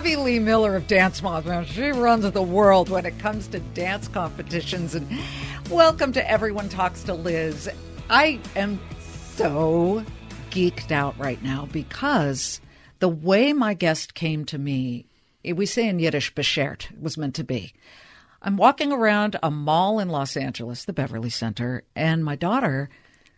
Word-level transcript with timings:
Abby 0.00 0.16
Lee 0.16 0.38
Miller 0.38 0.76
of 0.76 0.86
Dance 0.86 1.20
Moms, 1.20 1.68
she 1.68 1.90
runs 1.90 2.30
the 2.30 2.40
world 2.40 2.88
when 2.88 3.04
it 3.04 3.18
comes 3.18 3.46
to 3.48 3.60
dance 3.60 4.08
competitions. 4.08 4.94
And 4.94 5.06
welcome 5.68 6.10
to 6.14 6.30
Everyone 6.30 6.70
Talks 6.70 7.02
to 7.02 7.12
Liz. 7.12 7.68
I 8.08 8.40
am 8.56 8.80
so 9.34 10.02
geeked 10.50 10.90
out 10.90 11.18
right 11.18 11.42
now 11.42 11.68
because 11.70 12.62
the 13.00 13.10
way 13.10 13.52
my 13.52 13.74
guest 13.74 14.14
came 14.14 14.46
to 14.46 14.56
me, 14.56 15.04
eh, 15.44 15.52
we 15.52 15.66
say 15.66 15.86
in 15.86 15.98
Yiddish, 15.98 16.32
beschert, 16.32 16.98
was 16.98 17.18
meant 17.18 17.34
to 17.34 17.44
be. 17.44 17.74
I'm 18.40 18.56
walking 18.56 18.92
around 18.92 19.36
a 19.42 19.50
mall 19.50 20.00
in 20.00 20.08
Los 20.08 20.34
Angeles, 20.34 20.86
the 20.86 20.94
Beverly 20.94 21.28
Center, 21.28 21.84
and 21.94 22.24
my 22.24 22.36
daughter 22.36 22.88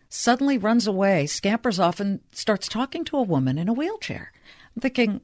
suddenly 0.08 0.58
runs 0.58 0.86
away, 0.86 1.26
scampers 1.26 1.80
off, 1.80 1.98
and 1.98 2.20
starts 2.30 2.68
talking 2.68 3.04
to 3.06 3.16
a 3.16 3.22
woman 3.22 3.58
in 3.58 3.68
a 3.68 3.72
wheelchair. 3.72 4.30
I'm 4.76 4.80
thinking, 4.80 5.20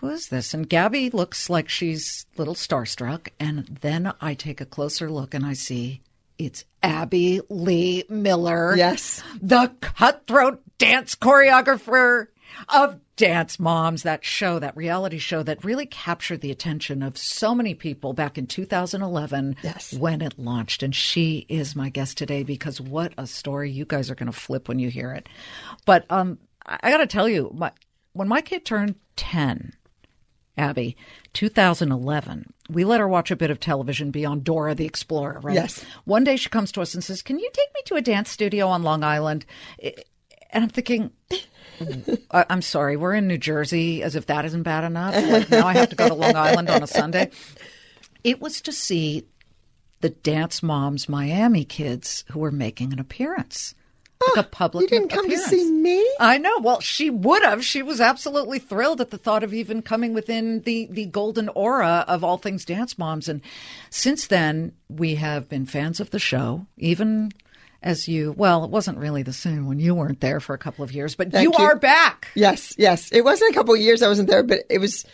who 0.00 0.08
is 0.10 0.28
this? 0.28 0.54
And 0.54 0.68
Gabby 0.68 1.10
looks 1.10 1.48
like 1.50 1.68
she's 1.68 2.26
a 2.34 2.38
little 2.38 2.54
starstruck. 2.54 3.28
And 3.38 3.78
then 3.82 4.12
I 4.20 4.34
take 4.34 4.60
a 4.60 4.66
closer 4.66 5.10
look 5.10 5.34
and 5.34 5.44
I 5.46 5.52
see 5.54 6.02
it's 6.38 6.64
Abby 6.82 7.40
Lee 7.50 8.04
Miller. 8.08 8.74
Yes. 8.76 9.22
The 9.42 9.70
cutthroat 9.80 10.62
dance 10.78 11.14
choreographer 11.14 12.28
of 12.68 12.98
Dance 13.16 13.60
Moms, 13.60 14.02
that 14.04 14.24
show, 14.24 14.58
that 14.58 14.76
reality 14.76 15.18
show 15.18 15.42
that 15.42 15.62
really 15.62 15.84
captured 15.84 16.40
the 16.40 16.50
attention 16.50 17.02
of 17.02 17.18
so 17.18 17.54
many 17.54 17.74
people 17.74 18.14
back 18.14 18.38
in 18.38 18.46
2011 18.46 19.56
Yes. 19.62 19.92
when 19.92 20.22
it 20.22 20.38
launched. 20.38 20.82
And 20.82 20.94
she 20.94 21.44
is 21.50 21.76
my 21.76 21.90
guest 21.90 22.16
today 22.16 22.42
because 22.42 22.80
what 22.80 23.12
a 23.18 23.26
story. 23.26 23.70
You 23.70 23.84
guys 23.84 24.10
are 24.10 24.14
going 24.14 24.32
to 24.32 24.38
flip 24.38 24.68
when 24.68 24.78
you 24.78 24.88
hear 24.88 25.12
it. 25.12 25.28
But 25.84 26.06
um, 26.10 26.38
I, 26.64 26.78
I 26.84 26.90
got 26.90 26.98
to 26.98 27.06
tell 27.06 27.28
you, 27.28 27.50
my, 27.54 27.72
when 28.12 28.28
my 28.28 28.40
kid 28.40 28.64
turned 28.64 28.96
10, 29.16 29.72
Abby, 30.56 30.96
2011, 31.32 32.52
we 32.68 32.84
let 32.84 33.00
her 33.00 33.08
watch 33.08 33.30
a 33.30 33.36
bit 33.36 33.50
of 33.50 33.60
television 33.60 34.10
beyond 34.10 34.44
Dora 34.44 34.74
the 34.74 34.86
Explorer, 34.86 35.40
right? 35.40 35.54
Yes. 35.54 35.84
One 36.04 36.24
day 36.24 36.36
she 36.36 36.48
comes 36.48 36.72
to 36.72 36.82
us 36.82 36.94
and 36.94 37.02
says, 37.02 37.22
Can 37.22 37.38
you 37.38 37.48
take 37.52 37.68
me 37.74 37.80
to 37.86 37.94
a 37.96 38.02
dance 38.02 38.30
studio 38.30 38.68
on 38.68 38.82
Long 38.82 39.02
Island? 39.02 39.46
And 40.52 40.64
I'm 40.64 40.68
thinking, 40.68 41.10
I'm 42.30 42.62
sorry, 42.62 42.96
we're 42.96 43.14
in 43.14 43.26
New 43.26 43.38
Jersey, 43.38 44.02
as 44.02 44.16
if 44.16 44.26
that 44.26 44.44
isn't 44.44 44.64
bad 44.64 44.84
enough. 44.84 45.14
Like 45.14 45.50
now 45.50 45.66
I 45.66 45.74
have 45.74 45.90
to 45.90 45.96
go 45.96 46.08
to 46.08 46.14
Long 46.14 46.36
Island 46.36 46.68
on 46.68 46.82
a 46.82 46.86
Sunday. 46.86 47.30
It 48.22 48.40
was 48.40 48.60
to 48.62 48.72
see 48.72 49.26
the 50.00 50.10
Dance 50.10 50.62
Moms 50.62 51.08
Miami 51.08 51.64
kids 51.64 52.24
who 52.30 52.40
were 52.40 52.50
making 52.50 52.92
an 52.92 52.98
appearance. 52.98 53.74
Like 54.28 54.44
a 54.44 54.48
public 54.48 54.82
you 54.82 54.88
didn't 54.88 55.10
come 55.10 55.30
to 55.30 55.38
see 55.38 55.70
me? 55.70 56.06
I 56.20 56.36
know. 56.36 56.58
Well, 56.58 56.80
she 56.80 57.08
would 57.08 57.42
have. 57.42 57.64
She 57.64 57.82
was 57.82 58.00
absolutely 58.00 58.58
thrilled 58.58 59.00
at 59.00 59.10
the 59.10 59.16
thought 59.16 59.42
of 59.42 59.54
even 59.54 59.80
coming 59.80 60.12
within 60.12 60.60
the 60.62 60.86
the 60.90 61.06
golden 61.06 61.48
aura 61.50 62.04
of 62.06 62.22
all 62.22 62.36
things 62.36 62.66
Dance 62.66 62.98
Moms. 62.98 63.28
And 63.28 63.40
since 63.88 64.26
then, 64.26 64.72
we 64.88 65.14
have 65.14 65.48
been 65.48 65.64
fans 65.64 66.00
of 66.00 66.10
the 66.10 66.18
show, 66.18 66.66
even 66.76 67.32
as 67.82 68.08
you. 68.08 68.32
Well, 68.36 68.64
it 68.64 68.70
wasn't 68.70 68.98
really 68.98 69.22
the 69.22 69.32
same 69.32 69.66
when 69.66 69.78
you 69.78 69.94
weren't 69.94 70.20
there 70.20 70.40
for 70.40 70.54
a 70.54 70.58
couple 70.58 70.84
of 70.84 70.92
years, 70.92 71.14
but 71.14 71.32
you, 71.32 71.40
you. 71.40 71.52
are 71.54 71.76
back. 71.76 72.28
Yes, 72.34 72.74
yes. 72.76 73.10
It 73.12 73.24
wasn't 73.24 73.52
a 73.52 73.54
couple 73.54 73.74
of 73.74 73.80
years 73.80 74.02
I 74.02 74.08
wasn't 74.08 74.28
there, 74.28 74.42
but 74.42 74.60
it 74.68 74.78
was 74.78 75.06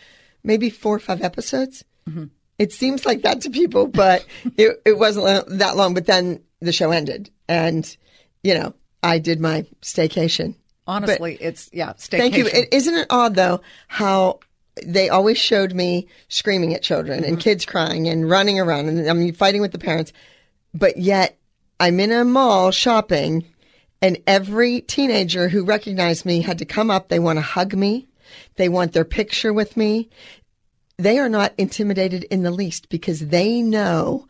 maybe 0.42 0.69
four 0.69 0.97
or 0.97 1.00
five 1.00 1.22
episodes. 1.22 1.84
Mm-hmm. 2.08 2.25
It 2.58 2.72
seems 2.72 3.06
like 3.06 3.22
that 3.22 3.42
to 3.42 3.50
people, 3.50 3.86
but 3.86 4.26
it, 4.56 4.82
it 4.84 4.98
wasn't 4.98 5.58
that 5.58 5.76
long. 5.76 5.94
But 5.94 6.06
then 6.06 6.42
the 6.60 6.72
show 6.72 6.91
ended, 6.91 7.31
and 7.48 7.97
you 8.42 8.54
know, 8.54 8.75
I 9.06 9.19
did 9.19 9.41
my 9.41 9.65
staycation. 9.83 10.56
Honestly, 10.87 11.39
it's 11.41 11.71
yeah. 11.72 11.93
Staycation. 11.93 12.19
Thank 12.19 12.37
you. 12.37 12.47
It, 12.47 12.69
isn't 12.72 12.94
it 12.94 13.06
odd 13.11 13.34
though 13.34 13.61
how 13.89 14.41
they 14.84 15.09
always 15.09 15.39
showed 15.39 15.72
me 15.72 16.06
screaming 16.28 16.75
at 16.75 16.83
children 16.83 17.25
and 17.25 17.34
mm-hmm. 17.34 17.41
kids 17.41 17.65
crying 17.65 18.09
and 18.09 18.28
running 18.28 18.61
around 18.61 18.89
and 18.89 19.09
I'm 19.09 19.33
fighting 19.33 19.62
with 19.62 19.72
the 19.72 19.78
parents, 19.78 20.12
but 20.75 20.97
yet 20.97 21.39
I'm 21.81 21.99
in 22.00 22.12
a 22.12 22.25
mall 22.25 22.71
shopping 22.72 23.44
and 24.03 24.19
every 24.27 24.83
teenager 24.83 25.49
who 25.49 25.65
recognized 25.65 26.27
me 26.27 26.43
had 26.43 26.59
to 26.59 26.65
come 26.65 26.91
up. 26.91 27.09
They 27.09 27.19
want 27.19 27.38
to 27.38 27.43
hug 27.43 27.75
me. 27.75 28.06
They 28.56 28.69
want 28.69 28.93
their 28.93 29.05
picture 29.05 29.53
with 29.53 29.77
me. 29.77 30.11
They 30.99 31.19
are 31.19 31.28
not 31.28 31.55
intimidated 31.56 32.25
in 32.25 32.43
the 32.43 32.50
least 32.50 32.88
because 32.88 33.21
they 33.21 33.62
know 33.62 34.27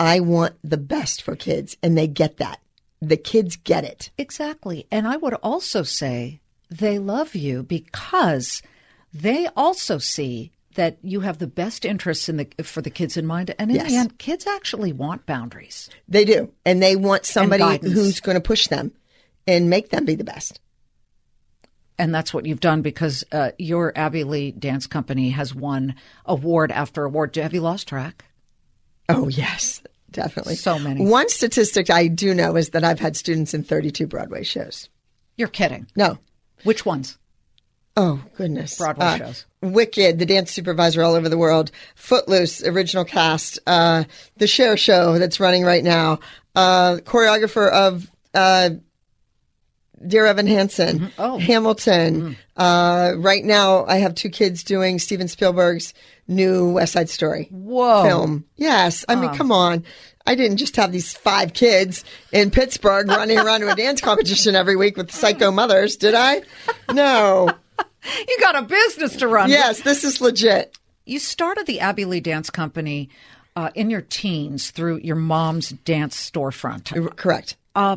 I 0.00 0.20
want 0.20 0.54
the 0.62 0.76
best 0.76 1.22
for 1.22 1.36
kids 1.36 1.76
and 1.82 1.96
they 1.96 2.06
get 2.06 2.38
that. 2.38 2.60
The 3.00 3.16
kids 3.16 3.56
get 3.56 3.84
it. 3.84 4.10
Exactly. 4.18 4.86
And 4.90 5.06
I 5.06 5.16
would 5.16 5.34
also 5.34 5.82
say 5.82 6.40
they 6.70 6.98
love 6.98 7.34
you 7.34 7.62
because 7.62 8.62
they 9.14 9.48
also 9.56 9.98
see 9.98 10.52
that 10.74 10.98
you 11.02 11.20
have 11.20 11.38
the 11.38 11.46
best 11.46 11.84
interests 11.84 12.28
in 12.28 12.36
the 12.36 12.48
for 12.62 12.82
the 12.82 12.90
kids 12.90 13.16
in 13.16 13.26
mind. 13.26 13.54
And 13.58 13.70
in 13.70 13.76
Yes. 13.76 13.88
the 13.90 13.96
end, 13.96 14.18
kids 14.18 14.46
actually 14.46 14.92
want 14.92 15.26
boundaries. 15.26 15.88
They 16.08 16.24
do. 16.24 16.52
And 16.64 16.82
they 16.82 16.94
want 16.96 17.24
somebody 17.24 17.78
who's 17.88 18.20
going 18.20 18.36
to 18.36 18.40
push 18.40 18.66
them 18.68 18.92
and 19.46 19.70
make 19.70 19.90
them 19.90 20.04
be 20.04 20.14
the 20.14 20.24
best. 20.24 20.60
And 22.00 22.14
that's 22.14 22.32
what 22.32 22.46
you've 22.46 22.60
done 22.60 22.82
because 22.82 23.24
uh, 23.32 23.50
your 23.58 23.92
Abby 23.98 24.22
Lee 24.22 24.52
Dance 24.52 24.86
Company 24.86 25.30
has 25.30 25.52
won 25.52 25.96
award 26.26 26.70
after 26.70 27.04
award. 27.04 27.34
Have 27.36 27.54
you 27.54 27.60
lost 27.60 27.88
track? 27.88 28.24
Oh, 29.08 29.26
yes, 29.28 29.82
definitely. 30.10 30.56
So 30.56 30.78
many. 30.78 31.04
One 31.06 31.28
statistic 31.28 31.90
I 31.90 32.08
do 32.08 32.34
know 32.34 32.56
is 32.56 32.70
that 32.70 32.84
I've 32.84 33.00
had 33.00 33.16
students 33.16 33.54
in 33.54 33.62
32 33.62 34.06
Broadway 34.06 34.42
shows. 34.42 34.88
You're 35.36 35.48
kidding. 35.48 35.86
No. 35.96 36.18
Which 36.64 36.84
ones? 36.84 37.18
Oh, 37.96 38.22
goodness. 38.36 38.78
Broadway 38.78 39.18
shows. 39.18 39.44
Wicked, 39.60 40.18
the 40.18 40.26
dance 40.26 40.52
supervisor 40.52 41.02
all 41.02 41.14
over 41.14 41.28
the 41.28 41.38
world, 41.38 41.72
Footloose, 41.96 42.62
original 42.62 43.04
cast, 43.04 43.58
uh, 43.66 44.04
the 44.36 44.46
Cher 44.46 44.76
show 44.76 45.18
that's 45.18 45.40
running 45.40 45.64
right 45.64 45.82
now, 45.82 46.20
uh, 46.54 46.98
choreographer 46.98 47.68
of, 47.70 48.08
uh, 48.34 48.70
Dear 50.06 50.26
Evan 50.26 50.46
Hansen, 50.46 51.10
Oh. 51.18 51.38
Hamilton. 51.38 52.36
Uh, 52.56 53.12
right 53.16 53.44
now, 53.44 53.84
I 53.86 53.96
have 53.98 54.14
two 54.14 54.28
kids 54.30 54.62
doing 54.64 54.98
Steven 54.98 55.28
Spielberg's 55.28 55.94
new 56.28 56.72
West 56.72 56.92
Side 56.92 57.08
Story 57.10 57.48
Whoa. 57.50 58.04
film. 58.04 58.44
Yes, 58.56 59.04
I 59.08 59.14
mean, 59.16 59.34
come 59.34 59.50
on. 59.52 59.84
I 60.26 60.34
didn't 60.34 60.58
just 60.58 60.76
have 60.76 60.92
these 60.92 61.12
five 61.14 61.54
kids 61.54 62.04
in 62.32 62.50
Pittsburgh 62.50 63.08
running 63.08 63.38
around 63.38 63.60
to 63.60 63.72
a 63.72 63.74
dance 63.74 64.00
competition 64.02 64.54
every 64.54 64.76
week 64.76 64.96
with 64.96 65.10
psycho 65.10 65.50
mothers, 65.50 65.96
did 65.96 66.14
I? 66.14 66.42
No. 66.92 67.50
You 68.28 68.38
got 68.40 68.56
a 68.56 68.62
business 68.62 69.16
to 69.16 69.28
run. 69.28 69.50
Yes, 69.50 69.82
this 69.82 70.02
is 70.04 70.20
legit. 70.20 70.78
You 71.04 71.18
started 71.18 71.66
the 71.66 71.80
Abby 71.80 72.04
Lee 72.04 72.20
Dance 72.20 72.48
Company 72.48 73.10
uh, 73.56 73.70
in 73.74 73.90
your 73.90 74.00
teens 74.02 74.70
through 74.70 74.98
your 74.98 75.16
mom's 75.16 75.70
dance 75.70 76.16
storefront. 76.30 77.16
Correct. 77.16 77.56
Uh, 77.74 77.96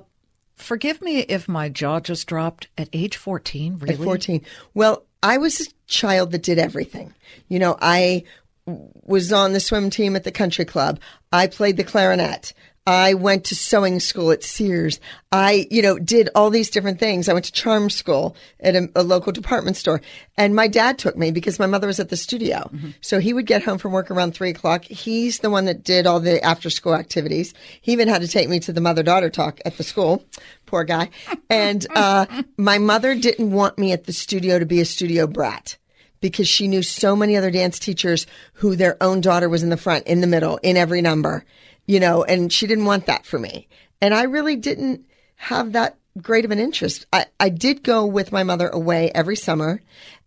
forgive 0.62 1.02
me 1.02 1.20
if 1.20 1.48
my 1.48 1.70
jaw 1.70 2.00
just 2.00 2.28
dropped 2.28 2.68
at 2.78 2.90
age 2.94 3.18
14. 3.18 3.80
Really? 3.80 3.94
At 3.94 4.02
14. 4.02 4.42
Well, 4.74 5.06
I 5.24 5.38
was 5.38 5.62
a 5.62 5.66
child 5.88 6.32
that 6.32 6.44
did 6.44 6.60
everything. 6.60 7.14
You 7.48 7.60
know, 7.60 7.78
I 7.82 8.24
was 8.66 9.34
on 9.34 9.54
the 9.54 9.60
swim 9.60 9.90
team 9.90 10.16
at 10.16 10.24
the 10.24 10.32
country 10.32 10.66
club. 10.66 11.00
I 11.32 11.48
played 11.48 11.78
the 11.78 11.84
clarinet. 11.84 12.54
I 12.88 13.14
went 13.14 13.46
to 13.46 13.56
sewing 13.56 14.00
school 14.00 14.32
at 14.32 14.44
Sears. 14.44 15.00
I, 15.32 15.68
you 15.70 15.84
know, 15.84 16.00
did 16.00 16.30
all 16.34 16.50
these 16.50 16.72
different 16.72 17.00
things. 17.00 17.30
I 17.30 17.34
went 17.34 17.46
to 17.46 17.52
charm 17.52 17.92
school 17.92 18.36
at 18.60 18.76
a, 18.76 18.90
a 18.96 19.04
local 19.04 19.32
department 19.32 19.78
store. 19.78 20.02
And 20.36 20.56
my 20.56 20.68
dad 20.68 20.98
took 20.98 21.16
me 21.16 21.32
because 21.32 21.60
my 21.60 21.68
mother 21.68 21.86
was 21.86 22.00
at 22.00 22.10
the 22.10 22.18
studio. 22.18 22.70
So 23.02 23.20
he 23.20 23.34
would 23.34 23.46
get 23.46 23.62
home 23.64 23.78
from 23.78 23.92
work 23.92 24.10
around 24.10 24.34
three 24.34 24.50
o'clock. 24.50 24.84
He's 24.86 25.40
the 25.40 25.52
one 25.52 25.66
that 25.66 25.84
did 25.84 26.08
all 26.08 26.20
the 26.20 26.44
after 26.44 26.72
school 26.72 26.96
activities. 26.96 27.54
He 27.82 27.92
even 27.92 28.08
had 28.08 28.22
to 28.22 28.28
take 28.28 28.50
me 28.50 28.60
to 28.62 28.74
the 28.74 28.82
mother 28.82 29.04
daughter 29.04 29.30
talk 29.30 29.60
at 29.64 29.78
the 29.78 29.84
school. 29.84 30.26
Poor 30.66 30.84
guy. 30.84 31.10
And, 31.50 31.86
uh, 31.96 32.26
my 32.58 32.80
mother 32.80 33.14
didn't 33.14 33.52
want 33.52 33.78
me 33.78 33.92
at 33.92 34.06
the 34.06 34.14
studio 34.14 34.58
to 34.58 34.66
be 34.66 34.80
a 34.80 34.86
studio 34.86 35.28
brat 35.28 35.78
because 36.20 36.48
she 36.48 36.68
knew 36.68 36.82
so 36.82 37.16
many 37.16 37.36
other 37.36 37.52
dance 37.52 37.80
teachers 37.80 38.26
who 38.54 38.76
their 38.76 38.96
own 39.02 39.22
daughter 39.22 39.50
was 39.50 39.64
in 39.64 39.70
the 39.70 39.78
front, 39.78 40.08
in 40.08 40.22
the 40.22 40.28
middle, 40.28 40.58
in 40.58 40.78
every 40.78 41.02
number, 41.02 41.44
you 41.86 42.00
know, 42.00 42.24
and 42.24 42.52
she 42.52 42.68
didn't 42.68 42.86
want 42.86 43.06
that 43.08 43.26
for 43.26 43.40
me. 43.40 43.68
And 44.02 44.14
I 44.14 44.24
really 44.24 44.56
didn't 44.56 45.06
have 45.36 45.74
that 45.74 45.98
great 46.20 46.46
of 46.46 46.52
an 46.52 46.60
interest. 46.60 47.06
I, 47.14 47.26
I 47.40 47.50
did 47.50 47.84
go 47.84 48.06
with 48.06 48.32
my 48.32 48.44
mother 48.44 48.68
away 48.68 49.12
every 49.14 49.36
summer 49.36 49.82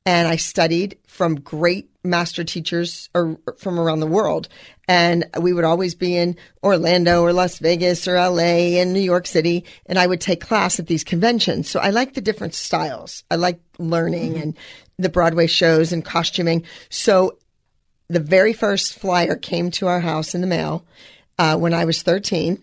and 0.07 0.29
I 0.29 0.37
studied 0.37 0.99
from 1.07 1.41
great 1.41 1.91
master 2.03 2.45
teachers 2.45 3.09
or, 3.15 3.39
from 3.57 3.81
around 3.81 4.01
the 4.01 4.07
world. 4.07 4.49
And 4.87 5.25
we 5.41 5.53
would 5.53 5.65
always 5.65 5.95
be 5.95 6.17
in 6.17 6.37
Orlando 6.63 7.23
or 7.23 7.33
Las 7.33 7.59
Vegas 7.59 8.07
or 8.07 8.15
LA 8.17 8.79
and 8.81 8.93
New 8.93 9.01
York 9.01 9.27
City. 9.27 9.65
And 9.87 9.99
I 9.99 10.07
would 10.07 10.21
take 10.21 10.43
class 10.43 10.79
at 10.79 10.87
these 10.87 11.05
conventions. 11.05 11.71
So 11.71 11.81
I 11.81 11.91
like 11.91 12.13
the 12.13 12.21
different 12.21 12.55
styles. 12.55 13.25
I 13.31 13.37
like 13.37 13.61
learning 13.79 14.35
mm-hmm. 14.35 14.43
and 14.43 14.59
the 14.99 15.09
Broadway 15.09 15.47
shows 15.47 15.93
and 15.93 16.05
costuming. 16.05 16.65
So 16.91 17.39
the 18.09 18.21
very 18.21 18.53
first 18.53 18.99
flyer 18.99 19.37
came 19.37 19.71
to 19.73 19.87
our 19.87 20.01
house 20.01 20.35
in 20.35 20.43
the 20.43 20.47
mail 20.47 20.85
uh, 21.39 21.57
when 21.57 21.75
I 21.75 21.85
was 21.85 22.03
13. 22.03 22.63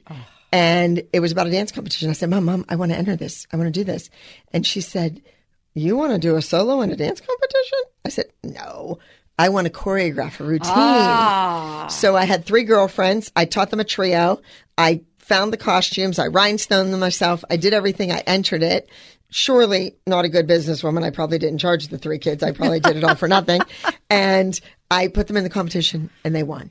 And 0.54 1.04
it 1.14 1.22
was 1.22 1.32
about 1.32 1.48
a 1.48 1.52
dance 1.52 1.72
competition. 1.72 2.10
I 2.10 2.14
said, 2.14 2.30
Mom, 2.30 2.46
Mom, 2.46 2.66
I 2.68 2.76
want 2.76 2.92
to 2.92 2.98
enter 2.98 3.16
this. 3.16 3.48
I 3.54 3.58
want 3.58 3.74
to 3.74 3.80
do 3.80 3.86
this. 3.86 4.10
And 4.52 4.66
she 4.68 4.82
said, 4.82 5.22
You 5.74 5.96
want 5.96 6.12
to 6.12 6.20
do 6.20 6.36
a 6.36 6.42
solo 6.42 6.82
in 6.82 6.92
a 6.92 6.96
dance 6.98 7.22
competition? 7.22 7.80
I 8.06 8.10
said, 8.10 8.26
No. 8.44 9.00
I 9.40 9.50
want 9.50 9.66
to 9.66 9.74
choreograph 9.74 10.40
a 10.40 10.44
routine. 10.44 11.90
So 11.90 12.16
I 12.16 12.26
had 12.26 12.46
three 12.46 12.64
girlfriends. 12.64 13.32
I 13.36 13.46
taught 13.46 13.72
them 13.72 13.80
a 13.80 13.84
trio. 13.86 14.42
I 14.78 15.02
found 15.18 15.54
the 15.54 15.58
costumes. 15.58 16.20
I 16.20 16.28
rhinestoned 16.28 16.92
them 16.92 17.00
myself. 17.00 17.44
I 17.50 17.56
did 17.58 17.74
everything. 17.74 18.12
I 18.12 18.20
entered 18.20 18.62
it. 18.62 18.90
Surely 19.30 19.96
not 20.06 20.26
a 20.26 20.30
good 20.30 20.48
businesswoman. 20.48 21.04
I 21.04 21.10
probably 21.10 21.40
didn't 21.40 21.60
charge 21.60 21.88
the 21.88 21.98
three 21.98 22.20
kids. 22.20 22.44
I 22.44 22.52
probably 22.52 22.82
did 22.82 22.98
it 22.98 23.04
all 23.04 23.16
for 23.16 23.28
nothing. 23.30 23.62
And 24.10 24.60
I 24.92 25.08
put 25.08 25.28
them 25.28 25.38
in 25.38 25.44
the 25.44 25.50
competition 25.50 26.10
and 26.26 26.36
they 26.36 26.44
won. 26.44 26.70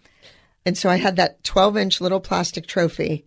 And 0.67 0.77
so 0.77 0.91
I 0.91 0.97
had 0.97 1.17
that 1.17 1.43
12 1.45 1.77
inch 1.77 2.01
little 2.01 2.21
plastic 2.21 2.67
trophy 2.67 3.25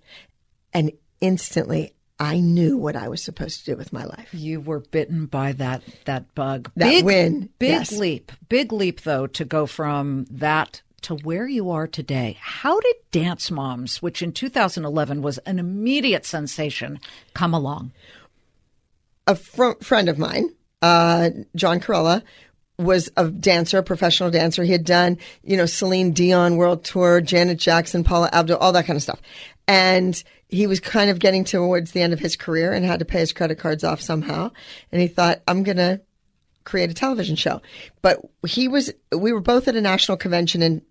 and 0.73 0.91
instantly 1.21 1.93
I 2.19 2.39
knew 2.39 2.77
what 2.77 2.95
I 2.95 3.09
was 3.09 3.23
supposed 3.23 3.59
to 3.59 3.71
do 3.71 3.77
with 3.77 3.91
my 3.91 4.05
life. 4.05 4.29
You 4.33 4.61
were 4.61 4.79
bitten 4.79 5.25
by 5.25 5.53
that 5.53 5.81
that 6.05 6.33
bug. 6.35 6.71
That 6.75 6.89
big 6.89 7.05
win, 7.05 7.49
Big 7.59 7.69
yes. 7.71 7.91
leap. 7.91 8.31
Big 8.49 8.71
leap 8.71 9.01
though 9.01 9.27
to 9.27 9.43
go 9.45 9.65
from 9.65 10.25
that 10.29 10.81
to 11.01 11.15
where 11.15 11.47
you 11.47 11.71
are 11.71 11.87
today. 11.87 12.37
How 12.39 12.79
did 12.79 12.95
Dance 13.11 13.51
Moms, 13.51 14.01
which 14.01 14.21
in 14.21 14.31
2011 14.31 15.21
was 15.21 15.37
an 15.39 15.59
immediate 15.59 16.25
sensation, 16.25 16.99
come 17.33 17.53
along? 17.53 17.91
a 19.27 19.35
fr- 19.35 19.79
friend 19.81 20.09
of 20.09 20.17
mine, 20.17 20.49
uh, 20.81 21.29
John 21.55 21.79
Corella, 21.79 22.23
was 22.77 23.09
a 23.17 23.29
dancer, 23.29 23.77
a 23.77 23.83
professional 23.83 24.31
dancer. 24.31 24.63
He 24.63 24.71
had 24.71 24.85
done, 24.85 25.17
you 25.43 25.57
know, 25.57 25.65
Celine 25.65 26.11
Dion 26.11 26.57
World 26.57 26.83
Tour, 26.83 27.21
Janet 27.21 27.59
Jackson, 27.59 28.03
Paula 28.03 28.29
Abdul, 28.33 28.57
all 28.57 28.71
that 28.73 28.85
kind 28.85 28.97
of 28.97 29.03
stuff. 29.03 29.21
And 29.67 30.21
he 30.49 30.67
was 30.67 30.79
kind 30.79 31.09
of 31.09 31.19
getting 31.19 31.43
towards 31.43 31.91
the 31.91 32.01
end 32.01 32.13
of 32.13 32.19
his 32.19 32.35
career 32.35 32.73
and 32.73 32.85
had 32.85 32.99
to 32.99 33.05
pay 33.05 33.19
his 33.19 33.33
credit 33.33 33.59
cards 33.59 33.83
off 33.83 34.01
somehow. 34.01 34.51
And 34.91 35.01
he 35.01 35.07
thought, 35.07 35.41
I'm 35.47 35.63
going 35.63 35.77
to 35.77 36.01
create 36.63 36.89
a 36.89 36.93
television 36.93 37.35
show. 37.35 37.61
But 38.01 38.19
he 38.45 38.67
was, 38.67 38.91
we 39.15 39.33
were 39.33 39.41
both 39.41 39.67
at 39.67 39.75
a 39.75 39.81
national 39.81 40.17
convention 40.17 40.61
in 40.61 40.81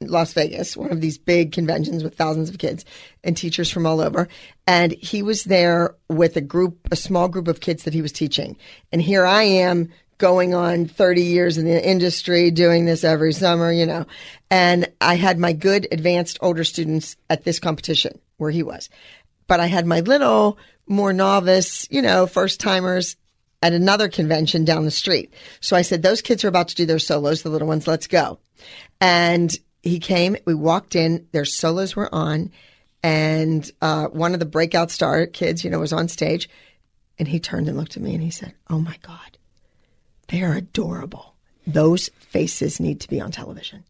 Las 0.00 0.32
Vegas, 0.32 0.76
one 0.76 0.90
of 0.90 1.00
these 1.00 1.18
big 1.18 1.52
conventions 1.52 2.02
with 2.02 2.14
thousands 2.14 2.48
of 2.48 2.58
kids 2.58 2.84
and 3.22 3.36
teachers 3.36 3.70
from 3.70 3.86
all 3.86 4.00
over. 4.00 4.28
And 4.66 4.92
he 4.92 5.22
was 5.22 5.44
there 5.44 5.94
with 6.08 6.36
a 6.36 6.40
group, 6.40 6.88
a 6.90 6.96
small 6.96 7.28
group 7.28 7.48
of 7.48 7.60
kids 7.60 7.84
that 7.84 7.94
he 7.94 8.02
was 8.02 8.12
teaching. 8.12 8.56
And 8.92 9.02
here 9.02 9.26
I 9.26 9.42
am 9.42 9.90
going 10.20 10.54
on 10.54 10.86
30 10.86 11.22
years 11.22 11.58
in 11.58 11.64
the 11.64 11.88
industry, 11.88 12.52
doing 12.52 12.84
this 12.84 13.02
every 13.02 13.32
summer, 13.32 13.72
you 13.72 13.86
know. 13.86 14.06
And 14.50 14.92
I 15.00 15.16
had 15.16 15.38
my 15.38 15.52
good 15.52 15.88
advanced 15.90 16.38
older 16.40 16.62
students 16.62 17.16
at 17.28 17.42
this 17.42 17.58
competition 17.58 18.20
where 18.36 18.52
he 18.52 18.62
was. 18.62 18.88
But 19.48 19.58
I 19.58 19.66
had 19.66 19.86
my 19.86 20.00
little, 20.00 20.58
more 20.86 21.12
novice, 21.12 21.88
you 21.90 22.02
know, 22.02 22.26
first 22.26 22.60
timers 22.60 23.16
at 23.62 23.72
another 23.72 24.08
convention 24.08 24.64
down 24.64 24.84
the 24.84 24.90
street. 24.90 25.32
So 25.60 25.76
I 25.76 25.82
said, 25.82 26.02
those 26.02 26.22
kids 26.22 26.44
are 26.44 26.48
about 26.48 26.68
to 26.68 26.74
do 26.74 26.86
their 26.86 26.98
solos, 26.98 27.42
the 27.42 27.50
little 27.50 27.68
ones, 27.68 27.86
let's 27.86 28.06
go. 28.06 28.38
And 29.00 29.54
he 29.82 29.98
came, 29.98 30.36
we 30.46 30.54
walked 30.54 30.96
in, 30.96 31.26
their 31.32 31.44
solos 31.44 31.96
were 31.96 32.12
on, 32.14 32.52
and 33.02 33.70
uh, 33.80 34.06
one 34.08 34.34
of 34.34 34.40
the 34.40 34.46
breakout 34.46 34.90
star 34.90 35.26
kids, 35.26 35.64
you 35.64 35.70
know, 35.70 35.78
was 35.78 35.92
on 35.92 36.08
stage. 36.08 36.48
And 37.18 37.28
he 37.28 37.38
turned 37.38 37.68
and 37.68 37.76
looked 37.76 37.96
at 37.96 38.02
me 38.02 38.14
and 38.14 38.22
he 38.22 38.30
said, 38.30 38.54
Oh 38.68 38.78
my 38.78 38.96
God, 39.02 39.38
they 40.30 40.42
are 40.42 40.54
adorable. 40.54 41.34
Those 41.66 42.08
faces 42.18 42.80
need 42.80 43.00
to 43.00 43.08
be 43.08 43.20
on 43.20 43.30
television. 43.30 43.84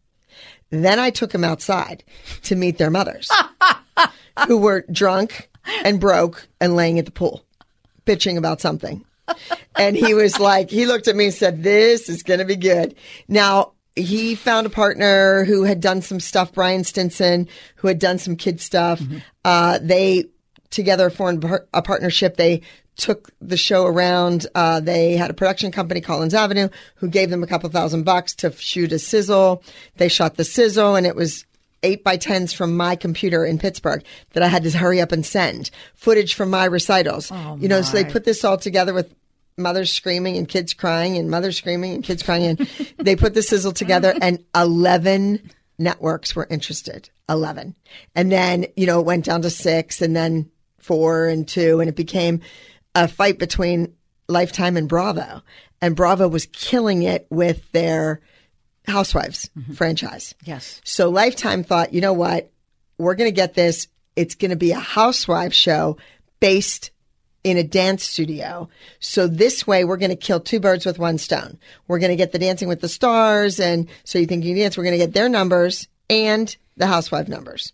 Then 0.69 0.99
I 0.99 1.09
took 1.09 1.33
him 1.33 1.43
outside 1.43 2.03
to 2.43 2.55
meet 2.55 2.77
their 2.77 2.89
mothers, 2.89 3.29
who 4.47 4.57
were 4.57 4.85
drunk 4.91 5.49
and 5.83 5.99
broke 5.99 6.47
and 6.59 6.75
laying 6.75 6.97
at 6.99 7.05
the 7.05 7.11
pool, 7.11 7.43
bitching 8.05 8.37
about 8.37 8.61
something. 8.61 9.03
And 9.75 9.95
he 9.95 10.13
was 10.13 10.39
like, 10.39 10.69
he 10.69 10.85
looked 10.85 11.07
at 11.07 11.15
me 11.15 11.25
and 11.25 11.33
said, 11.33 11.63
This 11.63 12.09
is 12.09 12.23
going 12.23 12.39
to 12.39 12.45
be 12.45 12.55
good. 12.55 12.95
Now, 13.27 13.73
he 13.95 14.35
found 14.35 14.65
a 14.65 14.69
partner 14.69 15.43
who 15.43 15.63
had 15.63 15.81
done 15.81 16.01
some 16.01 16.21
stuff, 16.21 16.53
Bryan 16.53 16.85
Stinson, 16.85 17.49
who 17.75 17.87
had 17.89 17.99
done 17.99 18.17
some 18.17 18.37
kid 18.37 18.61
stuff. 18.61 19.01
Uh, 19.43 19.79
they 19.81 20.25
together 20.71 21.09
formed 21.09 21.45
a 21.73 21.81
partnership. 21.81 22.37
They 22.37 22.61
took 22.97 23.31
the 23.39 23.57
show 23.57 23.85
around. 23.85 24.47
Uh, 24.55 24.79
they 24.79 25.15
had 25.15 25.29
a 25.29 25.33
production 25.33 25.71
company, 25.71 26.01
Collins 26.01 26.33
Avenue, 26.33 26.69
who 26.95 27.07
gave 27.07 27.29
them 27.29 27.43
a 27.43 27.47
couple 27.47 27.69
thousand 27.69 28.03
bucks 28.03 28.33
to 28.35 28.51
shoot 28.53 28.91
a 28.91 28.99
sizzle. 28.99 29.63
They 29.97 30.07
shot 30.07 30.35
the 30.35 30.43
sizzle 30.43 30.95
and 30.95 31.05
it 31.05 31.15
was 31.15 31.45
eight 31.83 32.03
by 32.03 32.17
tens 32.17 32.53
from 32.53 32.77
my 32.77 32.95
computer 32.95 33.43
in 33.43 33.57
Pittsburgh 33.57 34.03
that 34.33 34.43
I 34.43 34.47
had 34.47 34.63
to 34.63 34.77
hurry 34.77 35.01
up 35.01 35.11
and 35.11 35.25
send 35.25 35.71
footage 35.95 36.35
from 36.35 36.49
my 36.49 36.65
recitals. 36.65 37.31
you 37.59 37.67
know, 37.67 37.81
so 37.81 37.93
they 37.93 38.05
put 38.05 38.23
this 38.23 38.43
all 38.43 38.57
together 38.57 38.93
with 38.93 39.13
mothers 39.57 39.91
screaming 39.91 40.37
and 40.37 40.47
kids 40.47 40.73
crying 40.73 41.17
and 41.17 41.29
mothers 41.29 41.57
screaming 41.57 41.95
and 41.95 42.03
kids 42.03 42.21
crying. 42.23 42.45
And 42.45 42.69
they 42.97 43.15
put 43.15 43.33
the 43.33 43.41
sizzle 43.41 43.71
together 43.71 44.13
and 44.21 44.43
11 44.55 45.49
networks 45.79 46.35
were 46.35 46.47
interested. 46.51 47.09
11. 47.27 47.75
And 48.15 48.31
then, 48.31 48.67
you 48.75 48.85
know, 48.85 48.99
it 48.99 49.05
went 49.05 49.25
down 49.25 49.41
to 49.41 49.49
six 49.49 50.01
and 50.01 50.15
then 50.15 50.50
four 50.81 51.27
and 51.27 51.47
two 51.47 51.79
and 51.79 51.89
it 51.89 51.95
became 51.95 52.41
a 52.95 53.07
fight 53.07 53.39
between 53.39 53.95
Lifetime 54.27 54.77
and 54.77 54.87
Bravo. 54.87 55.41
And 55.81 55.95
Bravo 55.95 56.27
was 56.27 56.45
killing 56.45 57.03
it 57.03 57.27
with 57.29 57.71
their 57.71 58.21
Housewives 58.87 59.49
mm-hmm. 59.57 59.73
franchise. 59.73 60.33
Yes. 60.43 60.81
So 60.83 61.09
Lifetime 61.09 61.63
thought, 61.63 61.93
you 61.93 62.01
know 62.01 62.13
what? 62.13 62.51
We're 62.97 63.15
going 63.15 63.29
to 63.29 63.35
get 63.35 63.53
this. 63.53 63.87
It's 64.15 64.35
going 64.35 64.51
to 64.51 64.57
be 64.57 64.71
a 64.71 64.79
housewife 64.79 65.53
show 65.53 65.97
based 66.39 66.91
in 67.43 67.57
a 67.57 67.63
dance 67.63 68.03
studio. 68.03 68.69
So 68.99 69.27
this 69.27 69.65
way 69.65 69.83
we're 69.83 69.97
going 69.97 70.11
to 70.11 70.15
kill 70.15 70.39
two 70.39 70.59
birds 70.59 70.85
with 70.85 70.99
one 70.99 71.17
stone. 71.17 71.59
We're 71.87 71.99
going 71.99 72.11
to 72.11 72.15
get 72.15 72.31
the 72.31 72.39
dancing 72.39 72.67
with 72.67 72.81
the 72.81 72.89
stars. 72.89 73.59
And 73.59 73.87
so 74.03 74.19
you 74.19 74.25
think 74.25 74.43
you 74.43 74.55
dance, 74.55 74.77
we're 74.77 74.83
going 74.83 74.99
to 74.99 75.05
get 75.05 75.13
their 75.13 75.29
numbers 75.29 75.87
and 76.09 76.55
the 76.77 76.87
housewife 76.87 77.27
numbers. 77.27 77.73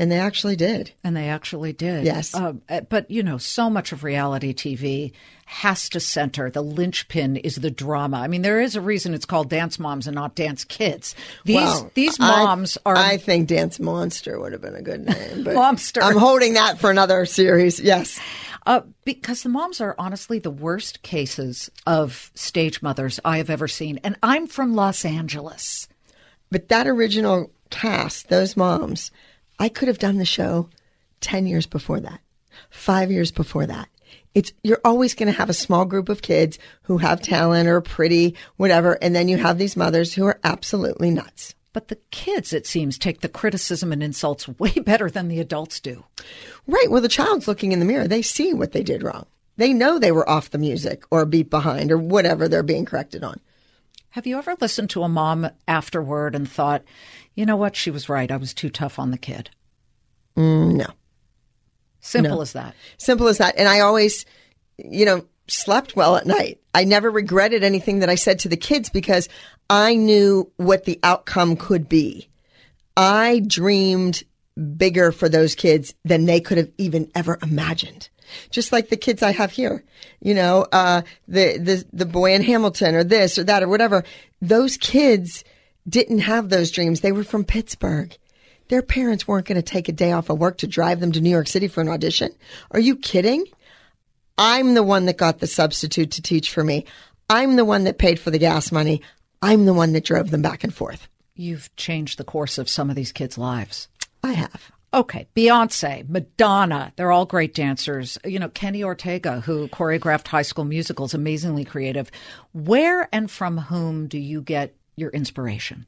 And 0.00 0.10
they 0.10 0.18
actually 0.18 0.56
did. 0.56 0.92
And 1.04 1.14
they 1.14 1.28
actually 1.28 1.74
did. 1.74 2.06
Yes. 2.06 2.34
Uh, 2.34 2.54
but, 2.88 3.10
you 3.10 3.22
know, 3.22 3.36
so 3.36 3.68
much 3.68 3.92
of 3.92 4.02
reality 4.02 4.54
TV 4.54 5.12
has 5.44 5.90
to 5.90 6.00
center 6.00 6.48
the 6.48 6.62
linchpin 6.62 7.36
is 7.36 7.56
the 7.56 7.70
drama. 7.70 8.16
I 8.18 8.26
mean, 8.26 8.40
there 8.40 8.62
is 8.62 8.76
a 8.76 8.80
reason 8.80 9.12
it's 9.12 9.26
called 9.26 9.50
Dance 9.50 9.78
Moms 9.78 10.06
and 10.06 10.14
not 10.14 10.34
Dance 10.34 10.64
Kids. 10.64 11.14
These 11.44 11.56
Well, 11.56 11.90
these 11.92 12.16
I- 12.18 12.44
moms 12.44 12.78
are 12.86 12.96
I 12.96 13.18
think 13.18 13.48
Dance 13.48 13.78
Monster 13.78 14.40
would 14.40 14.52
have 14.52 14.62
been 14.62 14.74
a 14.74 14.80
good 14.80 15.04
name. 15.04 15.44
But 15.44 15.52
Monster. 15.66 16.02
I'm 16.02 16.16
holding 16.16 16.54
that 16.54 16.78
for 16.78 16.90
another 16.90 17.26
series. 17.26 17.78
Yes. 17.78 18.18
Uh, 18.64 18.80
because 19.04 19.42
the 19.42 19.50
moms 19.50 19.82
are 19.82 19.94
honestly 19.98 20.38
the 20.38 20.50
worst 20.50 21.02
cases 21.02 21.70
of 21.86 22.30
stage 22.34 22.80
mothers 22.80 23.20
I 23.22 23.36
have 23.36 23.50
ever 23.50 23.68
seen. 23.68 23.98
And 24.02 24.16
I'm 24.22 24.46
from 24.46 24.74
Los 24.74 25.04
Angeles. 25.04 25.88
But 26.50 26.68
that 26.70 26.86
original 26.86 27.50
cast, 27.68 28.30
those 28.30 28.56
moms, 28.56 29.10
I 29.60 29.68
could 29.68 29.88
have 29.88 29.98
done 29.98 30.16
the 30.16 30.24
show 30.24 30.68
10 31.20 31.46
years 31.46 31.66
before 31.66 32.00
that, 32.00 32.20
five 32.70 33.10
years 33.10 33.30
before 33.30 33.66
that. 33.66 33.88
It's, 34.34 34.52
you're 34.62 34.80
always 34.84 35.14
going 35.14 35.30
to 35.30 35.38
have 35.38 35.50
a 35.50 35.54
small 35.54 35.84
group 35.84 36.08
of 36.08 36.22
kids 36.22 36.58
who 36.82 36.98
have 36.98 37.20
talent 37.20 37.68
or 37.68 37.80
pretty, 37.80 38.36
whatever. 38.56 38.94
And 39.02 39.14
then 39.14 39.28
you 39.28 39.36
have 39.36 39.58
these 39.58 39.76
mothers 39.76 40.14
who 40.14 40.24
are 40.24 40.40
absolutely 40.42 41.10
nuts. 41.10 41.54
But 41.72 41.88
the 41.88 41.98
kids, 42.10 42.52
it 42.52 42.66
seems, 42.66 42.96
take 42.96 43.20
the 43.20 43.28
criticism 43.28 43.92
and 43.92 44.02
insults 44.02 44.48
way 44.58 44.72
better 44.72 45.10
than 45.10 45.28
the 45.28 45.40
adults 45.40 45.78
do. 45.78 46.04
Right. 46.66 46.90
Well, 46.90 47.02
the 47.02 47.08
child's 47.08 47.46
looking 47.46 47.72
in 47.72 47.80
the 47.80 47.84
mirror. 47.84 48.08
They 48.08 48.22
see 48.22 48.54
what 48.54 48.72
they 48.72 48.82
did 48.82 49.02
wrong. 49.02 49.26
They 49.56 49.74
know 49.74 49.98
they 49.98 50.12
were 50.12 50.28
off 50.28 50.50
the 50.50 50.58
music 50.58 51.04
or 51.10 51.20
a 51.20 51.26
beat 51.26 51.50
behind 51.50 51.92
or 51.92 51.98
whatever 51.98 52.48
they're 52.48 52.62
being 52.62 52.86
corrected 52.86 53.22
on. 53.22 53.40
Have 54.10 54.26
you 54.26 54.38
ever 54.38 54.56
listened 54.60 54.90
to 54.90 55.02
a 55.04 55.08
mom 55.08 55.50
afterward 55.68 56.34
and 56.34 56.50
thought, 56.50 56.82
you 57.34 57.46
know 57.46 57.56
what, 57.56 57.76
she 57.76 57.90
was 57.90 58.08
right. 58.08 58.30
I 58.30 58.36
was 58.36 58.52
too 58.54 58.70
tough 58.70 58.98
on 58.98 59.10
the 59.10 59.18
kid? 59.18 59.50
No. 60.36 60.86
Simple 62.00 62.40
as 62.40 62.52
that. 62.54 62.74
Simple 62.98 63.28
as 63.28 63.38
that. 63.38 63.56
And 63.56 63.68
I 63.68 63.80
always, 63.80 64.24
you 64.78 65.04
know, 65.04 65.24
slept 65.48 65.96
well 65.96 66.16
at 66.16 66.26
night. 66.26 66.60
I 66.74 66.84
never 66.84 67.10
regretted 67.10 67.62
anything 67.64 67.98
that 67.98 68.08
I 68.08 68.14
said 68.14 68.38
to 68.40 68.48
the 68.48 68.56
kids 68.56 68.88
because 68.88 69.28
I 69.68 69.94
knew 69.94 70.50
what 70.56 70.84
the 70.84 70.98
outcome 71.02 71.56
could 71.56 71.88
be. 71.88 72.28
I 72.96 73.42
dreamed 73.46 74.22
bigger 74.76 75.12
for 75.12 75.28
those 75.28 75.54
kids 75.54 75.94
than 76.04 76.24
they 76.26 76.40
could 76.40 76.58
have 76.58 76.70
even 76.78 77.10
ever 77.14 77.38
imagined. 77.42 78.08
just 78.50 78.72
like 78.72 78.88
the 78.88 78.96
kids 78.96 79.22
I 79.22 79.32
have 79.32 79.52
here. 79.52 79.84
You 80.20 80.34
know, 80.34 80.66
uh, 80.72 81.02
the 81.28 81.58
the 81.58 81.84
the 81.92 82.06
boy 82.06 82.34
in 82.34 82.42
Hamilton 82.42 82.94
or 82.94 83.04
this 83.04 83.38
or 83.38 83.44
that 83.44 83.62
or 83.62 83.68
whatever. 83.68 84.04
Those 84.40 84.76
kids 84.76 85.44
didn't 85.90 86.20
have 86.20 86.48
those 86.48 86.70
dreams. 86.70 87.00
They 87.00 87.12
were 87.12 87.24
from 87.24 87.44
Pittsburgh. 87.44 88.16
Their 88.68 88.82
parents 88.82 89.26
weren't 89.26 89.46
going 89.46 89.56
to 89.56 89.62
take 89.62 89.88
a 89.88 89.92
day 89.92 90.12
off 90.12 90.30
of 90.30 90.38
work 90.38 90.58
to 90.58 90.66
drive 90.66 91.00
them 91.00 91.12
to 91.12 91.20
New 91.20 91.30
York 91.30 91.48
City 91.48 91.66
for 91.66 91.80
an 91.80 91.88
audition. 91.88 92.32
Are 92.70 92.80
you 92.80 92.96
kidding? 92.96 93.44
I'm 94.38 94.74
the 94.74 94.82
one 94.82 95.06
that 95.06 95.16
got 95.16 95.40
the 95.40 95.46
substitute 95.46 96.12
to 96.12 96.22
teach 96.22 96.50
for 96.50 96.62
me. 96.62 96.86
I'm 97.28 97.56
the 97.56 97.64
one 97.64 97.84
that 97.84 97.98
paid 97.98 98.18
for 98.18 98.30
the 98.30 98.38
gas 98.38 98.72
money. 98.72 99.02
I'm 99.42 99.66
the 99.66 99.74
one 99.74 99.92
that 99.92 100.04
drove 100.04 100.30
them 100.30 100.42
back 100.42 100.64
and 100.64 100.72
forth. 100.72 101.08
You've 101.34 101.74
changed 101.76 102.18
the 102.18 102.24
course 102.24 102.58
of 102.58 102.68
some 102.68 102.90
of 102.90 102.96
these 102.96 103.12
kids' 103.12 103.38
lives. 103.38 103.88
I 104.22 104.32
have. 104.32 104.70
Okay, 104.92 105.28
Beyonce, 105.36 106.08
Madonna, 106.08 106.92
they're 106.96 107.12
all 107.12 107.24
great 107.24 107.54
dancers. 107.54 108.18
You 108.24 108.40
know, 108.40 108.48
Kenny 108.48 108.82
Ortega, 108.82 109.40
who 109.40 109.68
choreographed 109.68 110.26
High 110.26 110.42
School 110.42 110.64
Musicals, 110.64 111.14
amazingly 111.14 111.64
creative. 111.64 112.10
Where 112.52 113.08
and 113.12 113.30
from 113.30 113.56
whom 113.56 114.08
do 114.08 114.18
you 114.18 114.42
get 114.42 114.74
your 115.00 115.10
inspiration? 115.10 115.86